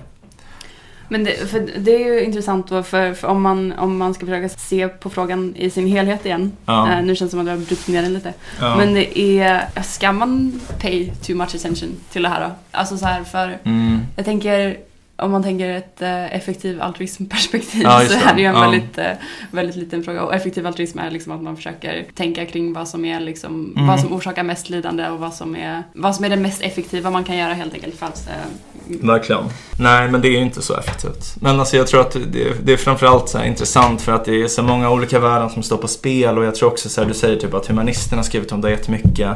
[1.09, 4.27] Men det, för det är ju intressant då, för, för om, man, om man ska
[4.27, 6.53] försöka se på frågan i sin helhet igen.
[6.67, 6.93] Ja.
[6.93, 8.33] Eh, nu känns det som att jag har brutit ner den lite.
[8.61, 8.77] Ja.
[8.77, 12.51] Men det är, ska man pay too much attention till det här då?
[12.71, 13.99] Alltså så här för, Mm.
[14.17, 14.77] jag tänker
[15.19, 18.61] om man tänker ett eh, effektiv altruismperspektiv Ja, så är det ju en Ja.
[18.61, 19.11] väldigt, eh,
[19.51, 20.23] väldigt liten fråga.
[20.23, 23.87] Och effektiv altruism är liksom att man försöker tänka kring vad som är liksom, Mm.
[23.89, 27.11] vad som orsakar mest lidande och vad som är, vad som är det mest effektiva
[27.11, 28.35] man kan göra helt enkelt för att eh,
[29.07, 29.45] Verkligen.
[29.81, 31.35] Nej, men det är ju inte så effektivt.
[31.41, 34.49] Men alltså jag tror att det, det är framförallt så intressant för att det är
[34.49, 37.15] så många olika värden som står på spel och jag tror också så här, du
[37.15, 39.31] säger typ att humanisterna har skrivit om det jättemycket.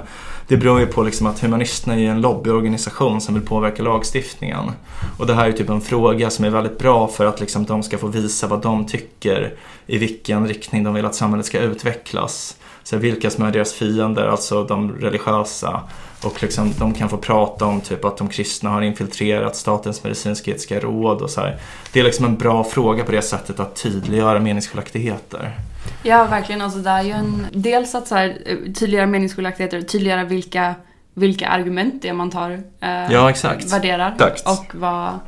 [0.50, 4.70] Det beror ju på liksom att humanisterna är en lobbyorganisation som vill påverka lagstiftningen.
[5.18, 7.82] Och det här är typ en fråga som är väldigt bra för att liksom de
[7.82, 9.54] ska få visa vad de tycker
[9.86, 12.56] i vilken riktning de vill att samhället ska utvecklas.
[12.82, 15.82] Så vilka som är deras fiender, alltså de religiösa.
[16.22, 20.80] Och liksom, de kan få prata om typ att de kristna har infiltrerat Statens medicinsk-etiska
[20.80, 21.58] råd och så här.
[21.92, 25.58] Det är liksom en bra fråga på det sättet att tydliggöra meningsskiljaktigheter.
[26.02, 26.60] Ja, verkligen.
[26.60, 30.74] Alltså, det är ju en, dels att så här, eh, tydliggöra meningsskiljaktigheter, tydliggöra vilka,
[31.14, 33.72] vilka argument det är man tar, eh, Ja, exakt.
[33.72, 34.12] värderar.
[34.12, 34.46] Exakt.
[34.46, 35.18] Och vad,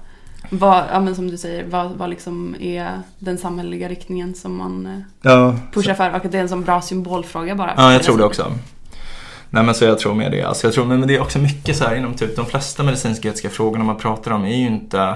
[0.50, 4.86] vad ja, men som du säger, vad, vad liksom är den samhälleliga riktningen som man
[4.86, 6.10] eh, Ja, pushar för.
[6.10, 7.74] Och att det är en sån bra symbolfråga bara.
[7.76, 8.52] ja jag tror det också.
[9.50, 10.42] Nej men så jag tror med det.
[10.42, 13.48] Alltså jag tror, men det är också mycket så här inom typ de flesta medicinsk-etiska
[13.48, 15.14] frågorna man pratar om är ju inte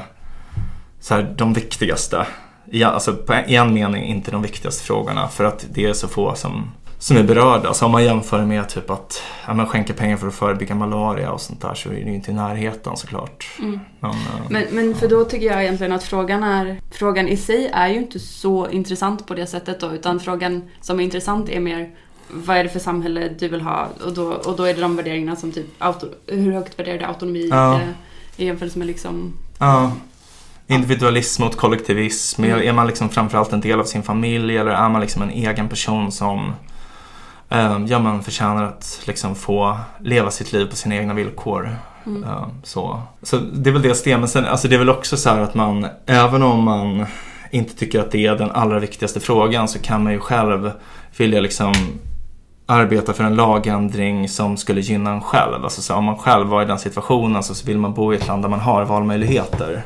[1.01, 2.27] så här, de viktigaste.
[2.71, 6.35] I, alltså på en- mening inte de viktigaste frågorna för att det är så få
[6.35, 7.69] som, som är berörda.
[7.69, 11.33] Alltså om man jämför med typ att ja, man skänker pengar för att förebygga malaria
[11.33, 13.47] och sånt där så är det ju inte i närheten såklart.
[13.59, 13.81] Mm.
[14.01, 14.17] Men, eh,
[14.49, 17.97] Men, men för då tycker jag egentligen att frågan, är, frågan i sig är ju
[17.97, 21.91] inte så intressant på det sättet då, utan frågan som är intressant är mer
[22.29, 23.89] vad är det för samhälle du vill ha?
[24.05, 27.05] Och då, och då är det de värderingarna som typ, auto, hur högt värderar du
[27.05, 27.81] autonomi Ja.
[28.37, 29.33] i jämförelse med liksom...
[29.59, 29.93] Ja.
[30.69, 32.45] Individualism mot kollektivism.
[32.45, 32.69] Är- Mm.
[32.69, 35.69] Är man liksom framförallt en del av sin familj eller är man liksom en egen
[35.69, 36.53] person som
[37.49, 41.77] eh, ja, man förtjänar att liksom få leva sitt liv på sina egna villkor.
[42.07, 42.25] Mm.
[42.25, 43.03] Eh, så.
[43.23, 44.19] så det är väl det.
[44.19, 47.07] Men sen, alltså det är väl också så här att man, även om man
[47.51, 50.71] inte tycker att det är den allra viktigaste frågan så kan man ju själv
[51.17, 51.75] vilja liksom
[52.67, 55.65] arbeta för en lagändring som skulle gynna en själv.
[55.65, 58.17] Alltså så om man själv var i den situationen så, så vill man bo i
[58.17, 59.83] ett land där man har valmöjligheter.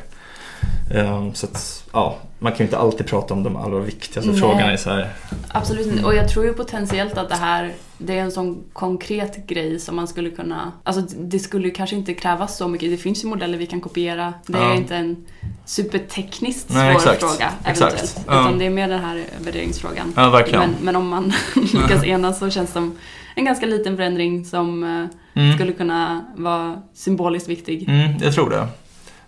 [0.93, 4.39] Ehm, så att, ja, man kan ju inte alltid prata om de allra viktigaste Nej.
[4.39, 5.09] frågorna i så här.
[5.47, 6.03] Absolut inte.
[6.05, 9.95] Och jag tror ju potentiellt att det här det är en sån konkret grej som
[9.95, 10.71] man skulle kunna...
[10.83, 12.91] Alltså det skulle kanske inte krävas så mycket.
[12.91, 14.33] Det finns ju modeller vi kan kopiera.
[14.47, 14.75] Det är Ja.
[14.75, 15.25] inte en
[15.65, 17.19] supertekniskt svår Nej, exakt.
[17.19, 17.79] fråga Exakt.
[17.93, 18.25] eventuellt.
[18.27, 18.41] Ja.
[18.41, 20.13] Utan det är mer den här värderingsfrågan.
[20.15, 20.43] Ja.
[20.51, 21.33] Men, men om man
[21.73, 22.97] lyckas enas så känns det som
[23.35, 25.55] en ganska liten förändring som eh, Mm.
[25.57, 27.89] skulle kunna vara symboliskt viktig.
[27.89, 28.67] Mm, jag tror det.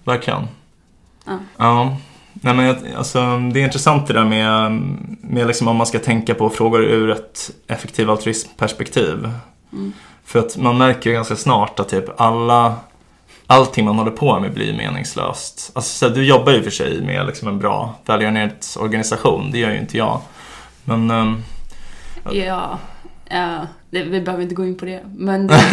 [0.03, 0.41] Verkligen.
[1.25, 1.39] Ja.
[1.57, 1.97] Ja.
[2.33, 3.19] Nej, men alltså,
[3.53, 4.71] det är intressant det där med,
[5.21, 9.31] med liksom om man ska tänka på frågor ur ett effektiv altruismperspektiv.
[9.73, 9.93] Mm.
[10.25, 12.75] För att man märker ju ganska snart att typ alla,
[13.47, 15.71] allting man håller på med blir meningslöst.
[15.75, 19.71] Alltså, så här, du jobbar ju för sig med liksom en bra välgörenhetsorganisation, det gör
[19.71, 20.21] ju inte jag.
[20.83, 21.43] Men ehm,
[22.31, 22.79] Ja,
[23.29, 25.01] ja det, vi behöver inte gå in på det.
[25.17, 25.63] Men det,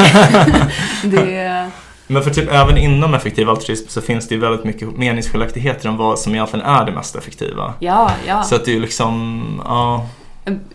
[1.03, 1.71] det
[2.11, 5.97] Men för typ även inom effektiv altruism så finns det ju väldigt mycket meningsskiljaktigheter om
[5.97, 7.75] vad som egentligen är det mest effektiva.
[7.81, 8.43] ja, ja.
[8.43, 10.07] Så att det är ju liksom, ja.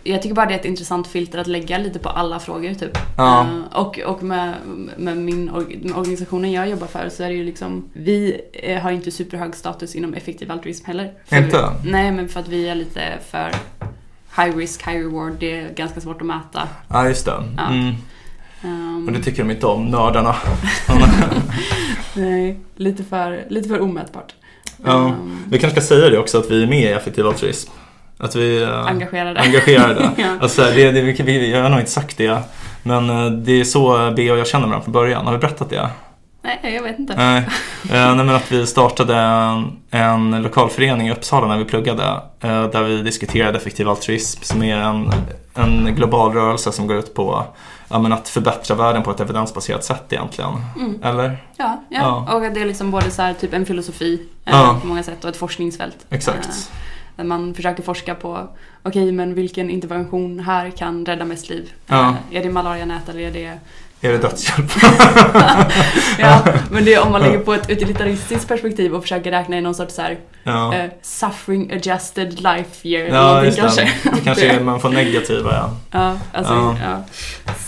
[0.03, 2.97] Jag tycker bara det är ett intressant filter att lägga lite på alla frågor typ.
[3.17, 3.47] Ja.
[3.73, 4.53] Och och med,
[4.97, 8.91] med min med organisationen jag jobbar för så är det ju liksom, vi eh, har
[8.91, 11.13] inte superhög status inom effektiv altruism heller.
[11.31, 11.69] Inte?
[11.83, 13.51] Vi, nej, men för att vi är lite för
[14.37, 15.33] high risk, high reward.
[15.39, 16.67] Det är ganska svårt att mäta.
[16.87, 17.43] Ja, just det.
[17.57, 17.67] Ja.
[17.67, 17.95] Mm.
[18.65, 20.35] Ehm, Och det tycker de inte om, nördarna.
[22.13, 24.33] nej, lite för, lite för omätbart.
[24.85, 25.05] Ja.
[25.07, 27.71] Ehm, Vi kanske ska säga det också att vi är med i effektiv altruism.
[28.17, 29.39] Att vi är engagerade.
[29.39, 30.09] engagerade.
[30.17, 30.25] ja.
[30.41, 32.39] Alltså, det, det, vi, jag har nog inte sagt det.
[32.83, 35.25] Men eh, det är så B och jag känner varandra från början.
[35.25, 35.89] Har vi berättat det?
[36.43, 37.15] Nej, jag vet inte.
[37.17, 37.37] Nej,
[37.91, 42.03] eh, nej men att vi startade en, en lokalförening i Uppsala när vi pluggade.
[42.41, 45.11] eh, Där vi diskuterade effektiv altruism som är en,
[45.53, 47.43] en global rörelse som går ut på
[47.89, 50.51] ja, men att förbättra världen på ett evidensbaserat sätt egentligen.
[50.77, 51.03] Mm.
[51.03, 51.43] Eller?
[51.57, 51.99] Ja, ja.
[52.27, 52.35] Ja.
[52.35, 54.77] och att det är liksom både så här, typ en filosofi eh, Ja.
[54.81, 56.05] på många sätt och ett forskningsfält.
[56.09, 56.45] Exakt.
[56.47, 56.53] Eh,
[57.15, 58.47] Där man försöker forska på,
[58.83, 61.71] okej men vilken intervention här kan rädda mest liv?
[61.87, 62.09] Ja.
[62.31, 63.57] Eh, Är det malarianät eller är det...
[64.05, 64.71] Är det dödshjälp?
[66.19, 69.61] Ja, men det är om man lägger på ett utilitaristiskt perspektiv och försöker räkna i
[69.61, 73.81] någon sorts så här, Ja, eh, suffering adjusted life year ja just kanske.
[73.81, 74.09] det.
[74.15, 75.77] Det kanske är, man får negativa ja.
[75.91, 76.75] Ja, alltså, Ja.
[76.83, 77.03] ja.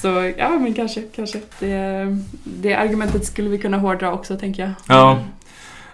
[0.01, 1.39] Så, ja men kanske, kanske.
[1.59, 4.71] Det, det argumentet skulle vi kunna hårdra också tänker jag.
[4.97, 5.19] Ja.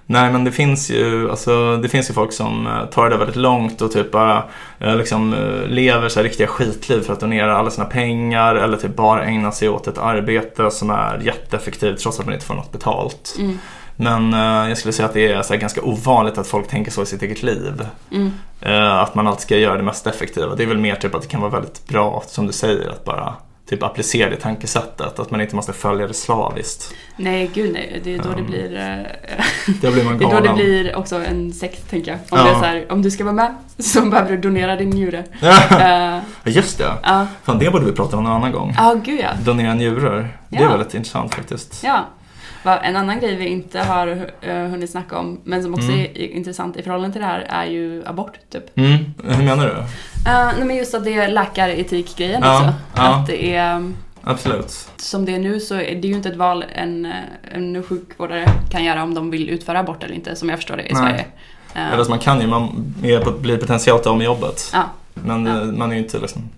[0.06, 3.36] Nej men det finns ju, alltså, det finns ju folk som eh, tar det väldigt
[3.36, 4.44] långt och typ bara
[4.80, 8.78] eh, liksom, eh, lever så här riktiga skitliv för att donera alla sina pengar eller
[8.78, 12.56] typ bara ägna sig åt ett arbete som är jätteeffektivt trots att man inte får
[12.56, 13.36] något betalt.
[13.40, 13.60] Mm,
[13.96, 17.02] Men eh, jag skulle säga att det är så ganska ovanligt att folk tänker så
[17.02, 17.86] i sitt eget liv.
[18.12, 18.32] mm,
[18.62, 20.56] Eh, att man alltid ska göra det mest effektiva.
[20.56, 23.06] Det är väl mer typ att det kan vara väldigt bra, som du säger, att
[23.06, 23.34] bara
[23.76, 25.20] typ applicera det tankesättet.
[25.20, 26.94] Att man inte måste följa det slaviskt.
[27.18, 28.02] Nej, gud nej.
[28.04, 28.36] Det är då Ja.
[28.38, 28.76] det blir...
[28.78, 30.58] eh, Då blir man Det är då galen.
[30.58, 32.20] det blir också en sekt, tänker jag.
[32.30, 32.44] Om Ja.
[32.44, 35.24] det är så här, om du ska vara med så behöver du donera din njure.
[35.40, 36.94] Ja, Eh, just det.
[37.04, 38.74] Ja, Fan, det borde vi prata om någon annan gång.
[38.78, 39.30] ja gud ja.
[39.46, 40.38] Donera njurar.
[40.50, 40.70] Det är Ja.
[40.70, 41.84] väldigt intressant faktiskt.
[41.84, 42.06] ja.
[42.84, 46.00] En annan grej vi inte har uh, hunnit snacka om, men som också Mm.
[46.00, 48.78] är intressant i förhållande till det här, är ju abort, typ.
[48.78, 49.76] Mm, hur menar du?
[50.28, 52.74] Uh, nej, men just att det är läkaretikgrejen Ja, också.
[52.96, 53.16] ja.
[53.16, 53.94] Att det är...
[54.24, 54.90] Absolut.
[54.98, 57.12] Som det är nu så är det ju inte ett val en, eh,
[57.52, 60.84] en sjukvårdare kan göra om de vill utföra abort eller inte, som jag förstår det
[60.84, 61.02] i Nej.
[61.04, 61.26] Sverige.
[61.76, 64.70] Eh, Eller så man kan ju, man är, blir potentiellt av med jobbet.
[64.74, 64.84] Ja.
[65.14, 65.64] Men Ja.
[65.64, 66.50] man är ju inte liksom,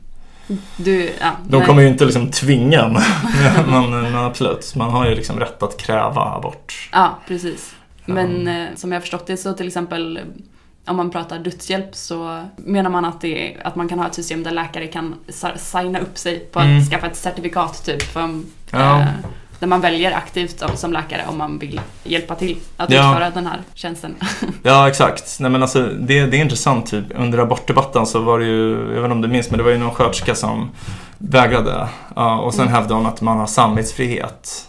[0.78, 1.68] du, ja, de nej.
[1.68, 2.94] kommer ju inte liksom tvinga en.
[3.70, 6.90] men, men absolut, man har ju liksom rätt att kräva abort.
[6.92, 7.76] Ja, precis.
[8.06, 10.20] Men eh, som jag har förstått det så till exempel
[10.88, 14.14] om man pratar dödshjälp så menar man att, det är, att man kan ha ett
[14.16, 15.16] system där läkare kan
[15.56, 16.86] signa upp sig på att Mm.
[16.86, 18.02] skaffa ett certifikat typ.
[18.02, 18.30] För,
[18.72, 19.00] Ja.
[19.00, 19.06] eh,
[19.60, 23.10] där man väljer aktivt som- som läkare om man vill hjälpa till att Ja.
[23.12, 24.16] utföra den här tjänsten.
[24.64, 25.38] Ja, exakt.
[25.40, 26.86] Nej, men alltså, det, det är intressant.
[26.92, 27.06] Typ.
[27.16, 29.72] Under abortdebatten så var det ju, jag vet inte om du minns, men det var
[29.72, 30.70] ju någon sköterska som
[31.18, 31.88] vägrade.
[32.16, 32.74] Ja, och sen Mm.
[32.74, 34.68] hävdade hon att man har samvetsfrihet.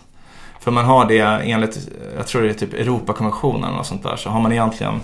[0.61, 4.31] För man har det enligt, jag tror det är typ Europakonventionen och sånt där, så
[4.31, 5.01] har man egentligen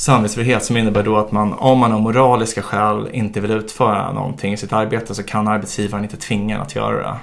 [0.00, 4.52] samvetsfrihet som innebär då att man, om man av moraliska skäl inte vill utföra någonting
[4.52, 7.16] i sitt arbete så kan arbetsgivaren inte tvinga en att göra det.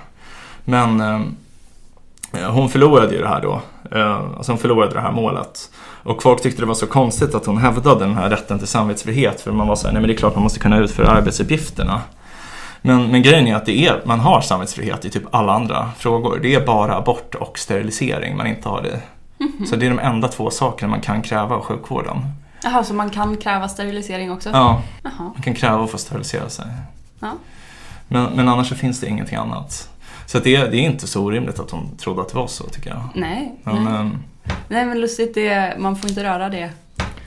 [0.65, 3.61] Men eh, hon förlorade ju det här då.
[3.91, 5.71] Eh, alltså hon förlorade det här målet.
[6.03, 9.41] Och folk tyckte det var så konstigt att hon hävdade den här rätten till samvetsfrihet.
[9.41, 12.01] För man var såhär, nej men det är klart man måste kunna utföra arbetsuppgifterna.
[12.81, 16.39] Men, men grejen är att det är, man har samvetsfrihet i typ alla andra frågor.
[16.41, 19.65] Det är bara abort och sterilisering man inte har det i.
[19.65, 22.17] Så det är de enda två sakerna man kan kräva av sjukvården.
[22.63, 24.49] Jaha, så man kan kräva sterilisering också?
[24.49, 25.11] Ja, Jaha.
[25.33, 26.65] man kan kräva att få sterilisera sig.
[27.19, 27.31] Ja.
[28.07, 29.89] Men, men annars så finns det ingenting annat.
[30.25, 32.63] Så det, är- det är inte så orimligt att hon trodde att det var så
[32.63, 33.01] tycker jag.
[33.15, 33.93] Nej, Men, nej.
[33.93, 34.07] eh,
[34.67, 36.69] nej men lustigt, det, man får inte röra det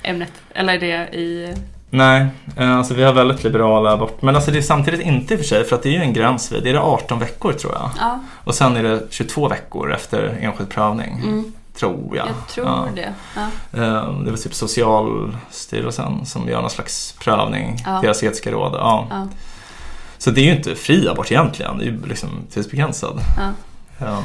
[0.02, 0.32] ämnet.
[0.54, 1.54] Eller det i...
[1.92, 2.26] Nej,
[2.56, 4.22] eh, alltså vi har väldigt liberala abort.
[4.22, 6.00] Men alltså det är samtidigt inte i och för sig, för att det är ju
[6.02, 7.90] en gräns vid, det är det 18 veckor tror jag.
[7.98, 11.12] Ja, Och sen är det 22 veckor efter enskild prövning.
[11.22, 12.26] mm, Tror jag.
[12.28, 12.86] jag tror Ja.
[12.94, 13.14] det.
[13.36, 13.42] Ja.
[13.82, 17.98] Eh, Det väl typ Socialstyrelsen som gör någon slags prövning, Ja.
[18.02, 18.72] deras etiska råd.
[18.74, 19.06] Ja.
[19.10, 19.28] Ja.
[20.18, 23.20] Så det är ju inte fri abort egentligen, det är ju liksom tidsbegränsad.
[23.36, 23.52] Ja.
[23.98, 24.22] Ja.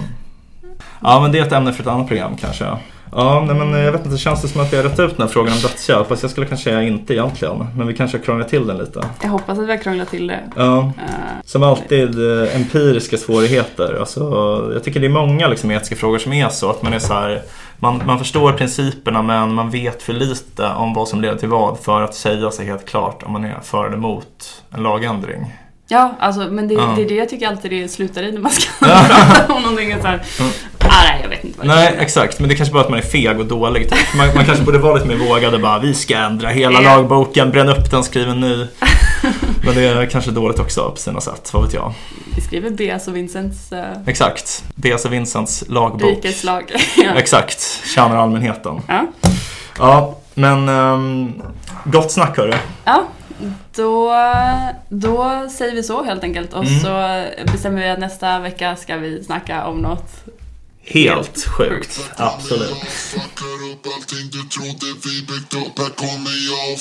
[1.02, 2.78] ja, men det är ett ämne för ett annat program kanske.
[3.18, 5.28] Ja, nej, men jag vet inte, känns det som att vi har rätt ut den
[5.28, 6.08] här frågan om dödshjälp?
[6.08, 9.02] Fast jag skulle kanske säga inte egentligen, men vi kanske har krånglat till den lite.
[9.22, 10.40] Jag hoppas att vi har krånglat till det.
[10.56, 11.14] Ja, Eh,
[11.46, 13.98] som alltid eh, empiriska svårigheter.
[14.00, 14.22] Alltså,
[14.74, 17.14] jag tycker det är många liksom, etiska frågor som är så att man är så
[17.14, 17.42] här,
[17.80, 21.80] man, man förstår principerna men man vet för lite om vad som leder till vad
[21.80, 25.54] för att säga sig helt klart om man är för eller emot en lagändring.
[25.88, 26.94] Ja, alltså, men det, Ja.
[26.96, 29.96] det är det jag tycker alltid det slutar i när man ska prata om någonting.
[30.02, 30.52] Så här, Mm.
[30.96, 32.02] Ah, nej, jag vet inte vad det Nej, är.
[32.02, 32.40] exakt.
[32.40, 33.90] Men det kanske bara att man är feg och dålig.
[33.90, 34.14] Typ.
[34.18, 36.96] Man, man kanske borde vara lite mer vågad och bara vi ska ändra hela Ja.
[36.96, 38.68] lagboken, bränn upp den, skriv en ny.
[39.66, 41.94] Men det är kanske dåligt också på sina sätt, vad vet jag.
[42.36, 44.64] Vi skriver Beas och Vincents uh, Exakt.
[44.76, 45.06] B.S.
[45.06, 46.02] och Vincents lagbok.
[46.02, 46.72] rikes lag.
[46.98, 47.12] ja.
[47.16, 48.82] Exakt, tjänar allmänheten.
[48.88, 49.06] Ja.
[49.80, 51.42] Ja, men um,
[51.84, 52.54] gott snack hörru.
[52.86, 53.04] ja,
[53.76, 54.14] då,
[54.90, 56.54] då säger vi så helt enkelt.
[56.54, 56.80] Och Mm.
[56.80, 60.12] så bestämmer vi att nästa vecka ska vi snacka om något.
[60.88, 62.70] Helt sjukt, absolut.
[62.70, 65.80] Fuckar upp allting du trodde vi byggt upp.
[65.80, 66.80] Här kommer jag